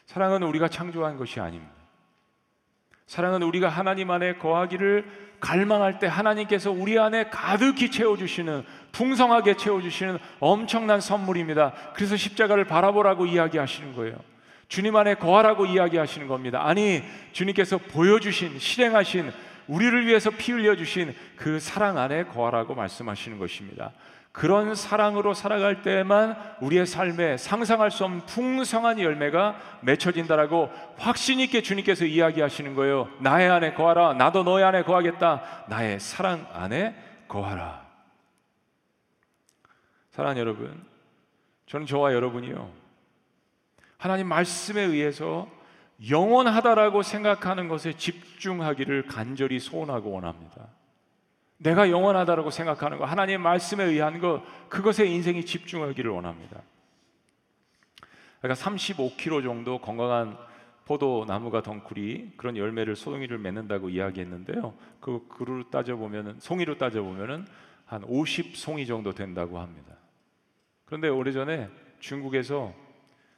사랑은 0.07 0.43
우리가 0.43 0.67
창조한 0.67 1.17
것이 1.17 1.39
아닙니다. 1.39 1.73
사랑은 3.07 3.43
우리가 3.43 3.69
하나님 3.69 4.09
안에 4.09 4.35
거하기를 4.37 5.25
갈망할 5.39 5.99
때 5.99 6.07
하나님께서 6.07 6.71
우리 6.71 6.97
안에 6.97 7.29
가득히 7.29 7.91
채워주시는 7.91 8.63
풍성하게 8.91 9.57
채워주시는 9.57 10.17
엄청난 10.39 11.01
선물입니다. 11.01 11.73
그래서 11.93 12.17
십자가를 12.17 12.65
바라보라고 12.65 13.25
이야기하시는 13.27 13.95
거예요. 13.95 14.17
주님 14.67 14.95
안에 14.95 15.15
거하라고 15.15 15.67
이야기하시는 15.67 16.27
겁니다. 16.27 16.65
아니, 16.65 17.03
주님께서 17.31 17.77
보여주신, 17.77 18.57
실행하신 18.57 19.31
우리를 19.67 20.05
위해서 20.05 20.29
피 20.29 20.51
흘려 20.51 20.75
주신 20.75 21.15
그 21.35 21.59
사랑 21.59 21.97
안에 21.97 22.25
거하라고 22.25 22.75
말씀하시는 22.75 23.37
것입니다. 23.39 23.91
그런 24.31 24.75
사랑으로 24.75 25.33
살아갈 25.33 25.81
때만 25.81 26.35
우리의 26.59 26.85
삶에 26.85 27.37
상상할 27.37 27.89
수 27.89 28.03
없는 28.03 28.25
풍성한 28.25 28.99
열매가 28.99 29.79
맺혀진다라고 29.81 30.69
확신 30.97 31.39
있게 31.39 31.61
주님께서 31.61 32.03
이야기하시는 32.03 32.75
거예요. 32.75 33.09
나의 33.21 33.49
안에 33.49 33.73
거하라. 33.73 34.15
나도 34.15 34.43
너의 34.43 34.65
안에 34.65 34.83
거하겠다. 34.83 35.65
나의 35.69 36.01
사랑 36.01 36.45
안에 36.51 36.93
거하라. 37.29 37.85
사랑 40.11 40.37
여러분, 40.37 40.83
저는 41.67 41.85
저와 41.85 42.13
여러분이요. 42.13 42.69
하나님 43.97 44.27
말씀에 44.27 44.81
의해서 44.81 45.47
영원하다라고 46.09 47.01
생각하는 47.03 47.67
것에 47.67 47.93
집중하기를 47.93 49.07
간절히 49.07 49.59
소원하고 49.59 50.11
원합니다. 50.11 50.67
내가 51.57 51.89
영원하다라고 51.89 52.49
생각하는 52.49 52.97
거, 52.97 53.05
하나님의 53.05 53.37
말씀에 53.37 53.83
의한 53.85 54.19
것, 54.19 54.43
그것에 54.69 55.05
인생이 55.05 55.45
집중하기를 55.45 56.11
원합니다. 56.11 56.61
그러니까 58.41 58.63
35kg 58.63 59.43
정도 59.43 59.79
건강한 59.79 60.37
포도나무가 60.85 61.63
덩쿨이 61.63 62.33
그런 62.37 62.57
열매를 62.57 62.95
소송이를 62.95 63.39
맺는다고 63.39 63.89
이야기했는데요. 63.89 64.73
그 64.99 65.25
그루 65.27 65.69
따져 65.71 65.95
보면은 65.95 66.35
송이로 66.39 66.77
따져 66.77 67.01
보면은 67.01 67.47
한 67.85 68.01
50송이 68.03 68.85
정도 68.85 69.13
된다고 69.13 69.59
합니다. 69.59 69.95
그런데 70.85 71.07
오래전에 71.07 71.69
중국에서 71.99 72.73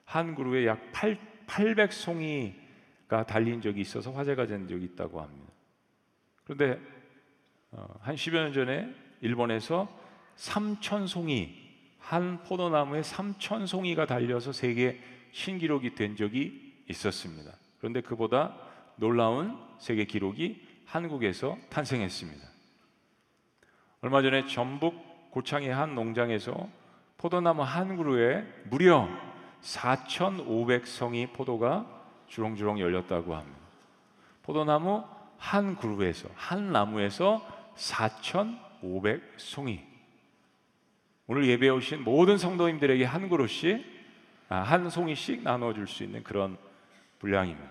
한 0.04 0.36
그루에 0.36 0.68
약 0.68 0.92
8, 0.92 1.18
800송이가 1.48 3.26
달린 3.26 3.62
적이 3.62 3.82
있어서 3.82 4.12
화제가 4.12 4.46
된 4.46 4.68
적이 4.68 4.86
있다고 4.86 5.22
합니다. 5.22 5.52
그런데 6.44 6.80
어, 7.72 7.86
한 8.02 8.16
10여 8.16 8.34
년 8.34 8.54
전에 8.54 8.94
일본에서 9.22 9.88
3천 10.38 11.08
송이 11.08 11.68
한 12.00 12.42
포도나무에 12.44 13.02
3천 13.02 13.68
송이가 13.68 14.06
달려서 14.06 14.52
세계 14.52 15.02
신기록이 15.32 15.96
된 15.96 16.16
적이 16.16 16.84
있었습니다. 16.88 17.52
그런데 17.80 18.02
그보다 18.02 18.56
놀라운 18.96 19.58
세계 19.80 20.06
기록이 20.06 20.66
한국에서 20.86 21.58
탄생했습니다. 21.70 22.48
얼마 24.02 24.22
전에 24.22 24.48
전북 24.48 25.32
고창의 25.32 25.70
한 25.70 25.96
농장에서 25.96 26.70
포도나무 27.18 27.64
한 27.64 27.98
그루에 27.98 28.44
무려 28.70 29.10
4,500성이 29.62 31.34
포도가 31.34 31.86
주렁주렁 32.28 32.80
열렸다고 32.80 33.36
합니다. 33.36 33.58
포도나무 34.44 35.04
한 35.38 35.76
그루에서 35.76 36.30
한 36.36 36.72
나무에서 36.72 37.46
4,500송이. 37.76 39.86
오늘 41.28 41.48
예배 41.48 41.70
오신 41.70 42.04
모든 42.04 42.38
성도님들에게 42.38 43.04
한 43.04 43.30
그루씩 43.30 43.98
아, 44.50 44.62
한 44.62 44.90
송이씩 44.90 45.44
나눠 45.44 45.74
줄 45.74 45.88
수 45.88 46.04
있는 46.04 46.24
그런 46.24 46.58
분량입니다. 47.20 47.70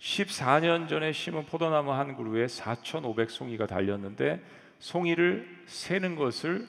14년 0.00 0.88
전에 0.88 1.12
심은 1.12 1.46
포도나무 1.46 1.92
한 1.92 2.16
그루에 2.16 2.46
4,500송이가 2.46 3.68
달렸는데 3.68 4.42
송이를 4.80 5.64
세는 5.66 6.16
것을 6.16 6.68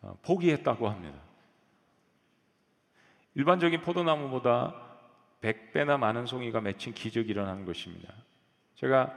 어, 0.00 0.16
포기했다고 0.22 0.88
합니다. 0.88 1.16
일반적인 3.34 3.80
포도나무보다 3.80 4.74
100배나 5.40 5.98
많은 5.98 6.26
송이가 6.26 6.60
맺힌 6.60 6.94
기적이 6.94 7.30
일어나는 7.30 7.64
것입니다. 7.64 8.12
제가 8.74 9.12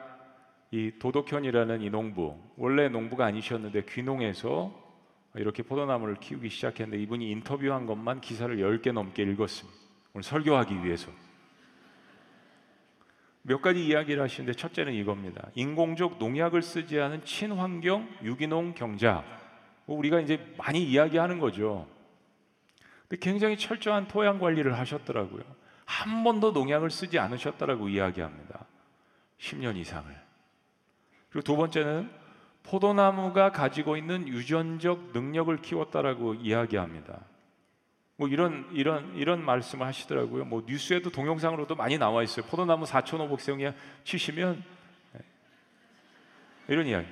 이 0.71 0.91
도덕현이라는 0.99 1.81
이 1.81 1.89
농부 1.89 2.37
원래 2.57 2.89
농부가 2.89 3.25
아니셨는데 3.25 3.85
귀농해서 3.85 4.83
이렇게 5.35 5.63
포도나무를 5.63 6.15
키우기 6.15 6.49
시작했는데 6.49 7.01
이분이 7.03 7.29
인터뷰한 7.31 7.85
것만 7.85 8.21
기사를 8.21 8.55
10개 8.57 8.91
넘게 8.91 9.23
읽었습니다. 9.23 9.79
오늘 10.13 10.23
설교하기 10.23 10.83
위해서. 10.83 11.11
몇 13.41 13.61
가지 13.61 13.85
이야기를 13.85 14.23
하시는데 14.23 14.53
첫째는 14.53 14.93
이겁니다. 14.93 15.49
인공적 15.53 16.17
농약을 16.17 16.61
쓰지 16.63 16.99
않은 16.99 17.25
친환경 17.25 18.09
유기농 18.23 18.73
경작. 18.73 19.23
뭐 19.85 19.97
우리가 19.97 20.19
이제 20.19 20.53
많이 20.57 20.83
이야기하는 20.83 21.39
거죠. 21.39 21.85
근데 23.07 23.17
굉장히 23.19 23.57
철저한 23.57 24.07
토양 24.07 24.39
관리를 24.39 24.77
하셨더라고요. 24.77 25.43
한 25.85 26.23
번도 26.23 26.51
농약을 26.51 26.89
쓰지 26.89 27.19
않으셨다라고 27.19 27.89
이야기합니다. 27.89 28.65
10년 29.39 29.77
이상을. 29.77 30.11
그리고 31.29 31.43
두 31.43 31.55
번째는 31.55 32.09
포도나무가 32.63 33.51
가지고 33.51 33.95
있는 33.95 34.27
유전적 34.27 35.11
능력을 35.13 35.55
키웠다라고 35.57 36.35
이야기합니다. 36.35 37.21
뭐 38.17 38.27
이런 38.27 38.67
이런 38.71 39.15
이런 39.15 39.43
말씀을 39.43 39.85
하시더라고요. 39.85 40.45
뭐 40.45 40.63
뉴스에도 40.65 41.11
동영상으로도 41.11 41.75
많이 41.75 41.97
나와 41.97 42.23
있어요. 42.23 42.45
포도나무 42.45 42.85
4,500성이 42.85 43.73
치시면 44.03 44.63
네. 45.11 45.19
이런 46.69 46.87
이야기. 46.87 47.07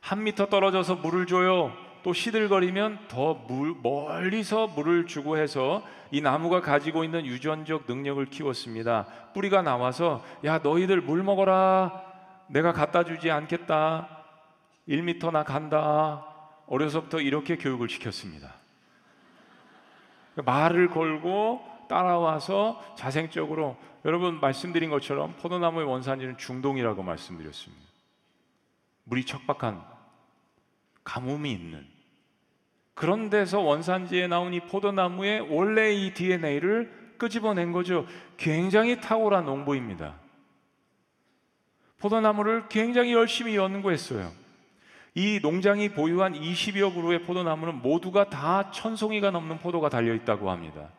한 0.00 0.22
미터 0.22 0.46
떨어져서 0.46 0.96
물을 0.96 1.26
줘요. 1.26 1.72
또 2.02 2.12
시들거리면 2.12 3.08
더 3.08 3.34
물, 3.34 3.74
멀리서 3.82 4.68
물을 4.68 5.06
주고 5.06 5.36
해서 5.36 5.82
이 6.10 6.20
나무가 6.20 6.60
가지고 6.60 7.04
있는 7.04 7.26
유전적 7.26 7.84
능력을 7.86 8.24
키웠습니다. 8.26 9.06
뿌리가 9.34 9.62
나와서 9.62 10.24
야 10.44 10.58
너희들 10.58 11.00
물 11.00 11.22
먹어라. 11.22 12.02
내가 12.48 12.72
갖다 12.72 13.04
주지 13.04 13.30
않겠다. 13.30 14.24
1미터나 14.88 15.44
간다. 15.44 16.26
어려서부터 16.66 17.20
이렇게 17.20 17.56
교육을 17.56 17.88
시켰습니다. 17.88 18.54
말을 20.44 20.88
걸고 20.88 21.62
따라와서 21.88 22.80
자생적으로 22.96 23.76
여러분 24.04 24.40
말씀드린 24.40 24.90
것처럼 24.90 25.34
포도나무의 25.36 25.86
원산지는 25.86 26.38
중동이라고 26.38 27.02
말씀드렸습니다. 27.02 27.84
물이 29.04 29.26
척박한 29.26 29.84
가뭄이 31.04 31.50
있는 31.50 31.86
그런 33.00 33.30
데서 33.30 33.60
원산지에 33.60 34.26
나온 34.26 34.52
이 34.52 34.60
포도나무의 34.60 35.46
원래 35.48 35.90
이 35.90 36.12
DNA를 36.12 37.14
끄집어낸 37.16 37.72
거죠. 37.72 38.06
굉장히 38.36 39.00
탁월한 39.00 39.46
농부입니다. 39.46 40.16
포도나무를 41.98 42.68
굉장히 42.68 43.14
열심히 43.14 43.56
연구했어요. 43.56 44.30
이 45.14 45.40
농장이 45.42 45.94
보유한 45.94 46.34
20여 46.34 46.94
그루의 46.94 47.22
포도나무는 47.22 47.80
모두가 47.80 48.28
다 48.28 48.70
천송이가 48.70 49.30
넘는 49.30 49.60
포도가 49.60 49.88
달려 49.88 50.12
있다고 50.12 50.50
합니다. 50.50 50.90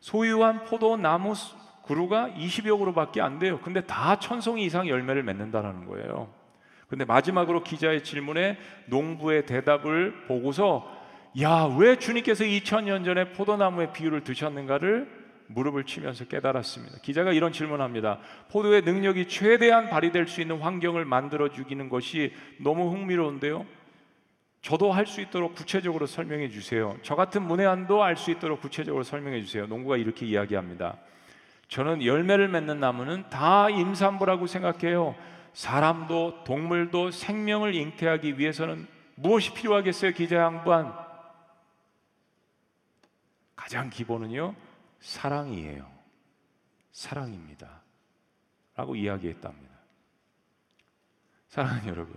소유한 0.00 0.66
포도나무 0.66 1.32
그루가 1.86 2.28
20여 2.36 2.78
그루밖에 2.78 3.22
안 3.22 3.38
돼요. 3.38 3.58
근데 3.64 3.80
다 3.80 4.18
천송이 4.18 4.66
이상 4.66 4.86
열매를 4.86 5.22
맺는다라는 5.22 5.86
거예요. 5.86 6.28
근데 6.88 7.06
마지막으로 7.06 7.62
기자의 7.62 8.04
질문에 8.04 8.58
농부의 8.88 9.46
대답을 9.46 10.26
보고서 10.26 10.97
야, 11.40 11.72
왜 11.78 11.96
주님께서 11.96 12.44
2000년 12.44 13.04
전에 13.04 13.32
포도나무의 13.32 13.92
비유를 13.92 14.24
드셨는가를 14.24 15.08
무릎을 15.46 15.84
치면서 15.84 16.24
깨달았습니다. 16.24 16.98
기자가 17.00 17.32
이런 17.32 17.52
질문합니다. 17.52 18.18
포도의 18.50 18.82
능력이 18.82 19.28
최대한 19.28 19.88
발휘될 19.88 20.26
수 20.26 20.40
있는 20.40 20.58
환경을 20.58 21.04
만들어 21.04 21.50
주기는 21.50 21.88
것이 21.88 22.32
너무 22.58 22.90
흥미로운데요. 22.90 23.64
저도 24.60 24.90
할 24.92 25.06
수 25.06 25.20
있도록 25.20 25.54
구체적으로 25.54 26.06
설명해 26.06 26.50
주세요. 26.50 26.96
저 27.02 27.14
같은 27.14 27.42
문외한도 27.42 28.02
알 28.02 28.16
수 28.16 28.30
있도록 28.32 28.60
구체적으로 28.60 29.04
설명해 29.04 29.42
주세요. 29.42 29.66
농구가 29.66 29.96
이렇게 29.96 30.26
이야기합니다. 30.26 30.96
저는 31.68 32.04
열매를 32.04 32.48
맺는 32.48 32.80
나무는 32.80 33.24
다 33.30 33.70
임산부라고 33.70 34.46
생각해요. 34.46 35.14
사람도 35.52 36.44
동물도 36.44 37.12
생명을 37.12 37.74
잉태하기 37.74 38.38
위해서는 38.38 38.86
무엇이 39.14 39.54
필요하겠어요, 39.54 40.12
기자 40.12 40.38
양반? 40.38 41.07
가장 43.58 43.90
기본은요, 43.90 44.54
사랑이에요. 45.00 45.90
사랑입니다. 46.92 47.82
라고 48.76 48.94
이야기했답니다. 48.94 49.76
사랑하는 51.48 51.88
여러분, 51.88 52.16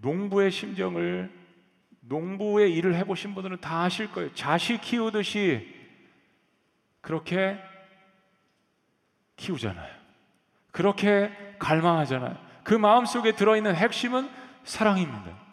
농부의 0.00 0.52
심정을 0.52 1.36
농부의 2.02 2.72
일을 2.76 2.94
해보신 2.94 3.34
분들은 3.34 3.60
다 3.60 3.82
아실 3.82 4.12
거예요. 4.12 4.32
자식 4.34 4.80
키우듯이 4.80 5.68
그렇게 7.00 7.58
키우잖아요. 9.34 9.98
그렇게 10.70 11.56
갈망하잖아요. 11.58 12.36
그 12.62 12.72
마음 12.72 13.04
속에 13.04 13.32
들어있는 13.32 13.74
핵심은 13.74 14.30
사랑입니다. 14.62 15.47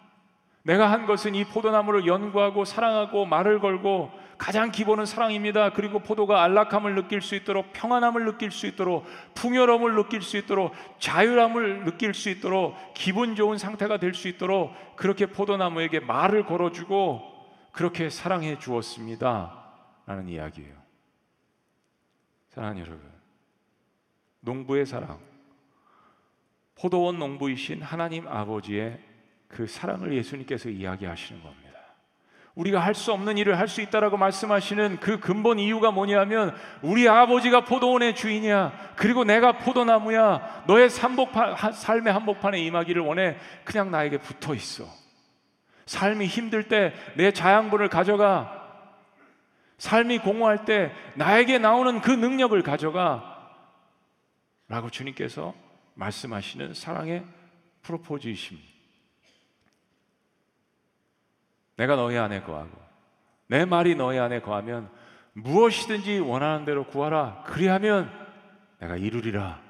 내가 0.66 0.90
한 0.90 1.06
것은 1.06 1.36
이 1.36 1.44
포도나무를 1.44 2.08
연구하고 2.08 2.64
사랑하고 2.64 3.24
말을 3.24 3.60
걸고 3.60 4.10
가장 4.36 4.72
기본은 4.72 5.06
사랑입니다. 5.06 5.70
그리고 5.70 6.00
포도가 6.00 6.42
안락함을 6.42 6.96
느낄 6.96 7.22
수 7.22 7.36
있도록 7.36 7.72
평안함을 7.72 8.24
느낄 8.24 8.50
수 8.50 8.66
있도록 8.66 9.06
풍요로움을 9.34 9.94
느낄 9.94 10.22
수 10.22 10.36
있도록 10.36 10.74
자유함을 10.98 11.84
느낄 11.84 12.14
수 12.14 12.30
있도록 12.30 12.74
기분 12.94 13.36
좋은 13.36 13.58
상태가 13.58 13.98
될 13.98 14.12
수 14.12 14.26
있도록 14.26 14.72
그렇게 14.96 15.26
포도나무에게 15.26 16.00
말을 16.00 16.44
걸어주고 16.44 17.22
그렇게 17.70 18.10
사랑해 18.10 18.58
주었습니다. 18.58 19.62
라는 20.04 20.28
이야기예요. 20.28 20.74
사랑하는 22.48 22.80
여러분, 22.80 23.08
농부의 24.40 24.84
사랑, 24.84 25.20
포도원 26.74 27.20
농부이신 27.20 27.82
하나님 27.82 28.26
아버지의 28.26 29.05
그 29.48 29.66
사랑을 29.66 30.12
예수님께서 30.14 30.68
이야기하시는 30.68 31.42
겁니다. 31.42 31.66
우리가 32.54 32.80
할 32.80 32.94
수 32.94 33.12
없는 33.12 33.36
일을 33.36 33.58
할 33.58 33.68
수 33.68 33.82
있다라고 33.82 34.16
말씀하시는 34.16 34.98
그 34.98 35.20
근본 35.20 35.58
이유가 35.58 35.90
뭐냐면 35.90 36.56
우리 36.80 37.06
아버지가 37.08 37.66
포도원의 37.66 38.14
주인이야. 38.16 38.94
그리고 38.96 39.24
내가 39.24 39.58
포도나무야. 39.58 40.64
너의 40.66 40.88
삼복판, 40.88 41.72
삶의 41.72 42.12
한복판에 42.12 42.58
임하기를 42.60 43.02
원해. 43.02 43.36
그냥 43.64 43.90
나에게 43.90 44.18
붙어 44.18 44.54
있어. 44.54 44.84
삶이 45.84 46.26
힘들 46.26 46.68
때 46.68 46.94
내 47.16 47.30
자양분을 47.30 47.88
가져가. 47.90 48.64
삶이 49.78 50.20
공허할 50.20 50.64
때 50.64 50.92
나에게 51.14 51.58
나오는 51.58 52.00
그 52.00 52.10
능력을 52.10 52.60
가져가. 52.62 53.52
라고 54.68 54.88
주님께서 54.88 55.54
말씀하시는 55.94 56.72
사랑의 56.72 57.22
프로포즈이십니다. 57.82 58.75
내가 61.76 61.96
너희 61.96 62.16
안에 62.16 62.42
거하고 62.42 62.70
내 63.48 63.64
말이 63.64 63.94
너희 63.94 64.18
안에 64.18 64.40
거하면 64.40 64.88
무엇이든지 65.34 66.20
원하는 66.20 66.64
대로 66.64 66.84
구하라. 66.84 67.44
그리하면 67.46 68.10
내가 68.78 68.96
이루리라. 68.96 69.60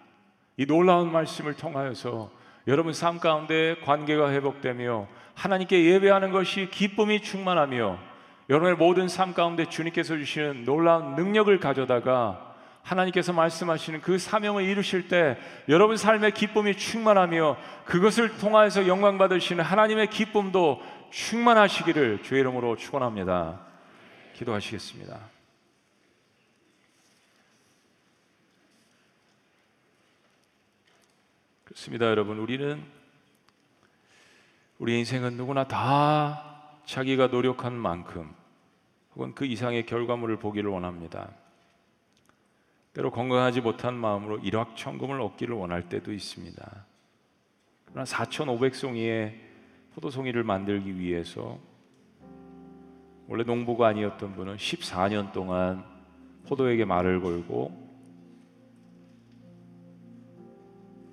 이 0.57 0.64
놀라운 0.64 1.11
말씀을 1.11 1.55
통하여서 1.55 2.31
여러분 2.69 2.92
삶 2.92 3.19
가운데 3.19 3.77
관계가 3.85 4.31
회복되며 4.31 5.07
하나님께 5.35 5.85
예배하는 5.85 6.31
것이 6.31 6.71
기쁨이 6.71 7.21
충만하며 7.21 7.99
여러분의 8.49 8.77
모든 8.77 9.09
삶 9.09 9.35
가운데 9.35 9.66
주님께서 9.66 10.16
주시는 10.16 10.64
놀라운 10.64 11.16
능력을 11.16 11.59
가져다가 11.59 12.55
하나님께서 12.83 13.33
말씀하시는 13.33 14.01
그 14.01 14.16
사명을 14.16 14.62
이루실 14.62 15.09
때 15.09 15.37
여러분 15.69 15.97
삶의 15.97 16.31
기쁨이 16.33 16.77
충만하며 16.77 17.57
그것을 17.85 18.37
통하여서 18.38 18.87
영광 18.87 19.19
받으시는 19.19 19.64
하나님의 19.64 20.07
기쁨도 20.07 20.81
충만하시기를 21.11 22.23
주의 22.23 22.40
이름으로 22.40 22.77
축원합니다. 22.77 23.61
기도하시겠습니다. 24.35 25.21
그렇습니다, 31.65 32.07
여러분. 32.07 32.38
우리는 32.38 32.83
우리 34.79 34.98
인생은 34.98 35.37
누구나 35.37 35.67
다 35.67 36.71
자기가 36.85 37.29
노력한 37.29 37.73
만큼 37.73 38.35
혹은 39.15 39.35
그 39.35 39.46
이상의 39.46 39.87
결과물을 39.87 40.38
보기를 40.38 40.71
원합니다. 40.71 41.31
때로 42.92 43.11
건강하지 43.11 43.61
못한 43.61 43.94
마음으로 43.94 44.38
일확천금을 44.38 45.21
얻기를 45.21 45.54
원할 45.54 45.88
때도 45.88 46.13
있습니다. 46.13 46.87
그러나 47.87 48.04
4,500송이의 48.04 49.46
포도송이를 49.97 50.44
만들기 50.44 50.99
위해서 50.99 51.59
원래 53.29 53.44
농부가 53.44 53.88
아니었던 53.88 54.35
분은 54.35 54.57
14년 54.57 55.33
동안 55.33 55.85
포도에게 56.47 56.85
말을 56.85 57.23
걸고 57.23 57.87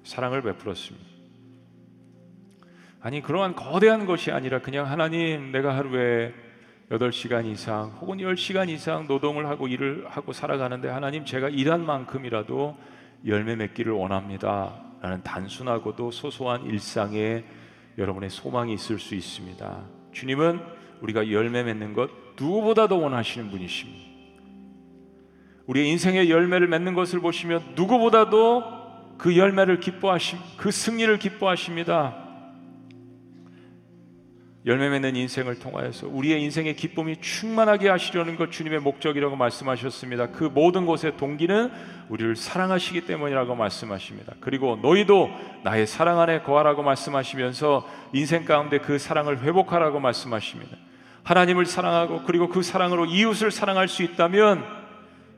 사랑을 0.03 0.41
베풀었습니다. 0.41 1.05
아니 2.99 3.21
그러한 3.21 3.55
거대한 3.55 4.05
것이 4.05 4.31
아니라 4.31 4.59
그냥 4.61 4.85
하나님 4.85 5.53
내가 5.53 5.77
하루에 5.77 6.33
8시간 6.91 7.45
이상 7.45 7.89
혹은 8.01 8.17
10시간 8.17 8.69
이상 8.69 9.07
노동을 9.07 9.47
하고 9.47 9.69
일을 9.69 10.07
하고 10.09 10.33
살아가는데 10.33 10.89
하나님 10.89 11.23
제가 11.23 11.47
일한 11.47 11.85
만큼이라도 11.85 12.77
열매 13.25 13.55
맺기를 13.55 13.93
원합니다. 13.93 14.77
라는 15.01 15.23
단순하고도 15.23 16.11
소소한 16.11 16.65
일상에 16.65 17.45
여러분의 17.97 18.29
소망이 18.29 18.73
있을 18.73 18.99
수 18.99 19.15
있습니다. 19.15 19.83
주님은 20.11 20.59
우리가 21.01 21.31
열매 21.31 21.63
맺는 21.63 21.93
것 21.93 22.09
누구보다도 22.39 22.99
원하시는 22.99 23.49
분이십니다. 23.49 24.03
우리의 25.67 25.89
인생의 25.89 26.29
열매를 26.29 26.67
맺는 26.67 26.93
것을 26.93 27.19
보시면 27.19 27.73
누구보다도 27.75 29.17
그 29.17 29.37
열매를 29.37 29.79
기뻐하심, 29.79 30.39
그 30.57 30.71
승리를 30.71 31.17
기뻐하십니다. 31.19 32.22
열매 34.65 34.87
맺는 34.89 35.17
인생을 35.17 35.59
통하여서 35.59 36.07
우리의 36.07 36.41
인생의 36.43 36.77
기쁨이 36.77 37.17
충만하게 37.19 37.89
하시려는 37.89 38.37
것 38.37 38.49
주님의 38.49 38.79
목적이라고 38.79 39.35
말씀하셨습니다. 39.35 40.27
그 40.27 40.45
모든 40.45 40.85
곳의 40.85 41.17
동기는 41.17 41.69
우리를 42.07 42.37
사랑하시기 42.37 43.01
때문이라고 43.01 43.55
말씀하십니다. 43.55 44.33
그리고 44.39 44.79
너희도 44.81 45.29
나의 45.63 45.85
사랑 45.85 46.21
안에 46.21 46.43
거하라고 46.43 46.81
말씀하시면서 46.81 47.89
인생 48.13 48.45
가운데 48.45 48.77
그 48.77 48.97
사랑을 48.97 49.41
회복하라고 49.41 49.99
말씀하십니다. 49.99 50.77
하나님을 51.23 51.65
사랑하고 51.65 52.23
그리고 52.23 52.47
그 52.47 52.63
사랑으로 52.63 53.05
이웃을 53.05 53.51
사랑할 53.51 53.89
수 53.89 54.01
있다면 54.01 54.63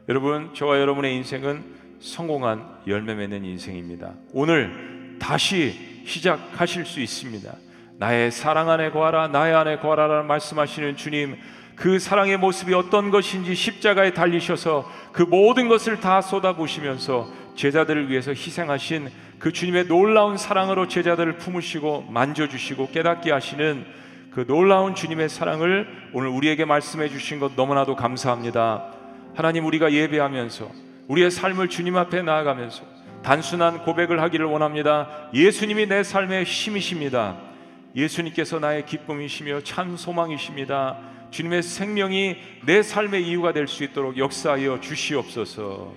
여러분 0.07 0.53
저와 0.53 0.79
여러분의 0.79 1.15
인생은 1.15 1.63
성공한 1.99 2.63
열매 2.85 3.15
맺는 3.15 3.43
인생입니다. 3.43 4.13
오늘 4.33 5.17
다시 5.19 6.03
시작하실 6.05 6.85
수 6.85 6.99
있습니다. 6.99 7.64
나의 7.97 8.31
사랑 8.31 8.69
안에 8.69 8.91
거하라 8.91 9.29
나의 9.29 9.55
안에 9.55 9.77
거하라라는 9.79 10.27
말씀하시는 10.27 10.97
주님 10.97 11.37
그 11.75 11.99
사랑의 11.99 12.37
모습이 12.37 12.73
어떤 12.73 13.11
것인지 13.11 13.53
십자가에 13.53 14.13
달리셔서 14.13 14.89
그 15.11 15.23
모든 15.23 15.67
것을 15.67 15.99
다 15.99 16.21
쏟아부시면서 16.21 17.29
제자들을 17.55 18.09
위해서 18.09 18.31
희생하신 18.31 19.09
그 19.39 19.51
주님의 19.51 19.87
놀라운 19.87 20.37
사랑으로 20.37 20.87
제자들을 20.87 21.37
품으시고 21.37 22.07
만져주시고 22.09 22.91
깨닫게 22.91 23.31
하시는 23.31 23.85
그 24.31 24.45
놀라운 24.45 24.95
주님의 24.95 25.29
사랑을 25.29 25.87
오늘 26.13 26.29
우리에게 26.29 26.65
말씀해 26.65 27.09
주신 27.09 27.39
것 27.39 27.53
너무나도 27.55 27.95
감사합니다. 27.95 28.85
하나님 29.33 29.65
우리가 29.65 29.91
예배하면서 29.91 30.69
우리의 31.07 31.31
삶을 31.31 31.69
주님 31.69 31.97
앞에 31.97 32.21
나아가면서 32.21 32.83
단순한 33.23 33.83
고백을 33.83 34.21
하기를 34.21 34.45
원합니다. 34.45 35.29
예수님이 35.33 35.87
내 35.87 36.03
삶의 36.03 36.43
힘이십니다. 36.43 37.37
예수님께서 37.95 38.59
나의 38.59 38.85
기쁨이시며 38.85 39.61
참 39.61 39.95
소망이십니다. 39.97 40.99
주님의 41.31 41.63
생명이 41.63 42.35
내 42.65 42.81
삶의 42.81 43.27
이유가 43.27 43.53
될 43.53 43.67
수 43.67 43.83
있도록 43.83 44.17
역사하여 44.17 44.79
주시옵소서. 44.81 45.93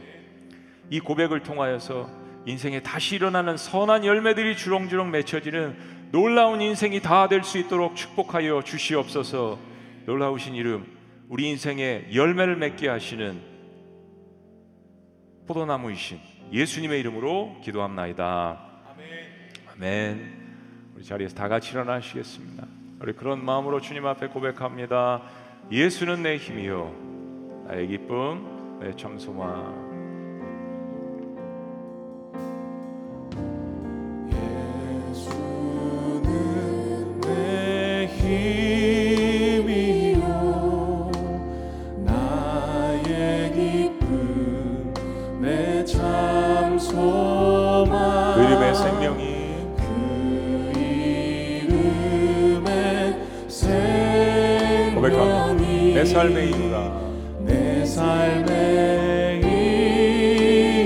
이 0.91 1.01
고백을 1.01 1.43
통하여서 1.43 2.09
인생에 2.47 2.81
다시 2.83 3.17
일어나는 3.17 3.57
선한 3.57 4.05
열매들이 4.05 4.57
주렁주렁 4.57 5.11
맺혀지는 5.11 5.77
놀라운 6.13 6.61
인생이 6.63 7.01
다 7.01 7.29
될 7.29 7.43
수 7.45 7.59
있도록 7.59 7.95
축복하여 7.97 8.63
주시옵소서. 8.65 9.59
놀라우신 10.07 10.55
이름, 10.55 10.87
우리 11.29 11.51
인생에 11.51 12.07
열매를 12.15 12.57
맺게 12.57 12.89
하시는 12.89 13.39
포도나무이신 15.47 16.19
예수님의 16.53 17.01
이름으로 17.01 17.61
기도합나이다. 17.63 18.59
아멘. 19.75 20.48
우리 20.99 21.05
자리에서 21.05 21.37
다 21.37 21.47
같이 21.47 21.71
일어나시겠습니다. 21.71 22.67
우리 23.01 23.13
그런 23.13 23.45
마음으로 23.45 23.81
주님 23.81 24.05
앞에 24.05 24.27
고백합니다. 24.27 25.23
예수는 25.71 26.25
내 26.25 26.37
힘이요 26.39 26.93
나의 27.69 27.87
기쁨 27.87 28.81
내 28.81 28.93
참소망 28.97 29.87
그 48.35 48.43
이름의 48.43 48.75
생명이 48.75 49.38
내 55.99 56.05
삶의 56.05 56.51
이유라. 56.51 56.93
내 57.41 57.85
삶의 57.85 59.41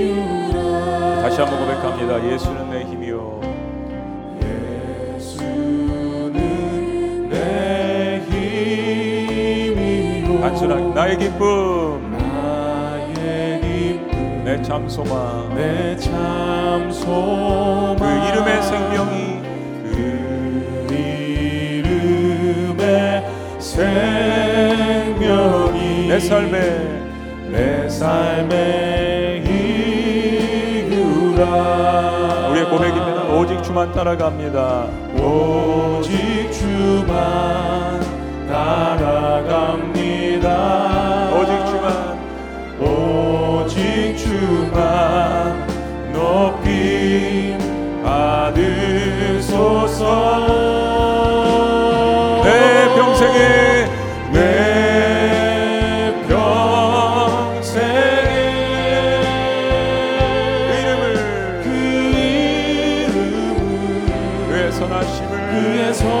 이유라. 0.09 1.21
다시 1.21 1.39
한번 1.39 1.59
고백합니다. 1.59 2.33
예수는 2.33 2.71
내 2.71 2.81
힘이요. 2.81 3.39
예수는 5.13 6.33
내 7.29 8.21
힘이요. 10.25 10.41
단순하게. 10.41 10.83
나의 10.95 11.19
기쁨. 11.19 12.11
내 14.43 14.59
참소망. 14.63 15.53
내 15.53 15.95
참소망. 15.97 17.97
그 17.99 18.05
이름의 18.29 18.63
생명이 18.63 19.41
그 19.83 20.87
이름의 21.75 23.23
생명이 23.59 24.12
내 26.13 26.19
삶의 26.19 26.61
내 27.49 27.89
삶의 27.89 29.43
이유라 30.85 32.49
우리의 32.51 32.69
고백입니다. 32.69 33.23
오직 33.33 33.63
주만 33.63 33.91
따라갑니다. 33.91 34.85
오직 35.19 36.51
주만 36.51 37.99
따라갑니다 38.47 39.71
오직 41.33 41.65
주만 41.65 42.19
오직 42.79 44.15
주만 44.15 45.65
높이 46.13 47.57
받으소서 48.03 49.63
선하심을 65.03 65.49
그의 65.49 65.93
선하심을 65.93 66.13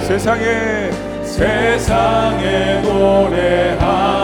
세상에 0.00 0.90
세상에 1.22 2.80
노래합니다 2.82 4.22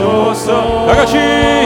받 0.00 1.59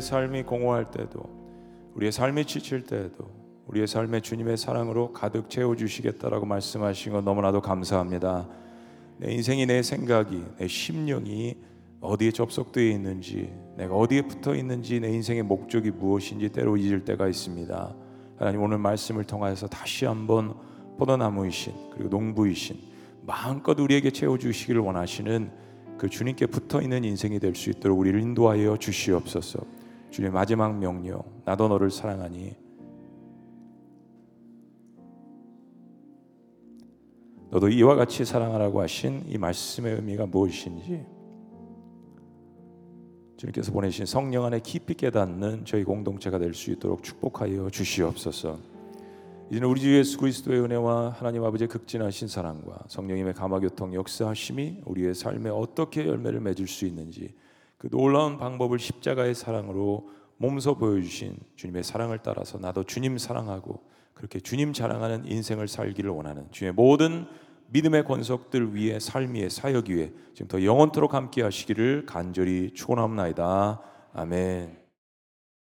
삶이 0.00 0.44
공허할 0.44 0.90
때도 0.90 1.22
우리의 1.94 2.12
삶이 2.12 2.44
지칠 2.44 2.84
때도 2.84 3.42
우리의 3.66 3.86
삶에 3.86 4.20
주님의 4.20 4.56
사랑으로 4.56 5.12
가득 5.12 5.48
채워 5.48 5.76
주시겠다라고 5.76 6.46
말씀하신 6.46 7.12
것 7.12 7.24
너무나도 7.24 7.60
감사합니다. 7.60 8.48
내 9.18 9.32
인생이 9.32 9.66
내 9.66 9.82
생각이 9.82 10.44
내 10.58 10.66
심령이 10.66 11.56
어디에 12.00 12.32
접속되어 12.32 12.84
있는지 12.84 13.52
내가 13.76 13.94
어디에 13.94 14.22
붙어 14.22 14.54
있는지 14.54 15.00
내 15.00 15.08
인생의 15.10 15.44
목적이 15.44 15.92
무엇인지 15.92 16.50
때로 16.50 16.76
잊을 16.76 17.04
때가 17.04 17.28
있습니다. 17.28 17.94
하나님 18.36 18.62
오늘 18.62 18.78
말씀을 18.78 19.24
통하여서 19.24 19.68
다시 19.68 20.04
한번 20.04 20.54
포도나무이신 20.98 21.72
그리고 21.92 22.08
농부이신 22.08 22.76
마음껏 23.24 23.78
우리에게 23.78 24.10
채워 24.10 24.36
주시기를 24.36 24.80
원하시는 24.80 25.50
그 26.02 26.08
주님께 26.08 26.46
붙어 26.46 26.82
있는 26.82 27.04
인생이 27.04 27.38
될 27.38 27.54
수 27.54 27.70
있도록 27.70 27.96
우리를 27.96 28.20
인도하여 28.20 28.76
주시옵소서. 28.76 29.60
주님 30.10 30.32
마지막 30.32 30.76
명령 30.76 31.22
나도 31.44 31.68
너를 31.68 31.92
사랑하니 31.92 32.56
너도 37.50 37.68
이와 37.68 37.94
같이 37.94 38.24
사랑하라고 38.24 38.80
하신 38.80 39.26
이 39.28 39.38
말씀의 39.38 39.94
의미가 39.94 40.26
무엇인지 40.26 41.06
주님께서 43.36 43.70
보내신 43.70 44.04
성령 44.04 44.44
안에 44.44 44.58
깊이 44.58 44.94
깨닫는 44.94 45.66
저희 45.66 45.84
공동체가 45.84 46.40
될 46.40 46.52
수 46.52 46.72
있도록 46.72 47.04
축복하여 47.04 47.70
주시옵소서. 47.70 48.71
이제는 49.52 49.68
우리 49.68 49.82
주 49.82 49.94
예수 49.94 50.16
그리스도의 50.16 50.62
은혜와 50.62 51.10
하나님 51.18 51.44
아버지의 51.44 51.68
극진하신 51.68 52.26
사랑과 52.26 52.78
성령님의 52.88 53.34
감화교통 53.34 53.92
역사하심이 53.92 54.80
우리의 54.86 55.14
삶에 55.14 55.50
어떻게 55.50 56.06
열매를 56.06 56.40
맺을 56.40 56.66
수 56.66 56.86
있는지 56.86 57.34
그 57.76 57.90
놀라운 57.90 58.38
방법을 58.38 58.78
십자가의 58.78 59.34
사랑으로 59.34 60.08
몸소 60.38 60.76
보여주신 60.76 61.36
주님의 61.56 61.84
사랑을 61.84 62.20
따라서 62.22 62.56
나도 62.56 62.84
주님 62.84 63.18
사랑하고 63.18 63.82
그렇게 64.14 64.40
주님 64.40 64.72
자랑하는 64.72 65.26
인생을 65.26 65.68
살기를 65.68 66.10
원하는 66.10 66.46
주의 66.50 66.72
모든 66.72 67.26
믿음의 67.72 68.06
권속들 68.06 68.74
위에 68.74 69.00
삶 69.00 69.34
위에 69.34 69.50
사역 69.50 69.90
위에 69.90 70.14
지금 70.32 70.48
더 70.48 70.64
영원토록 70.64 71.12
함께 71.12 71.42
하시기를 71.42 72.06
간절히 72.06 72.72
축원합나이다. 72.72 73.82
아멘. 74.14 74.81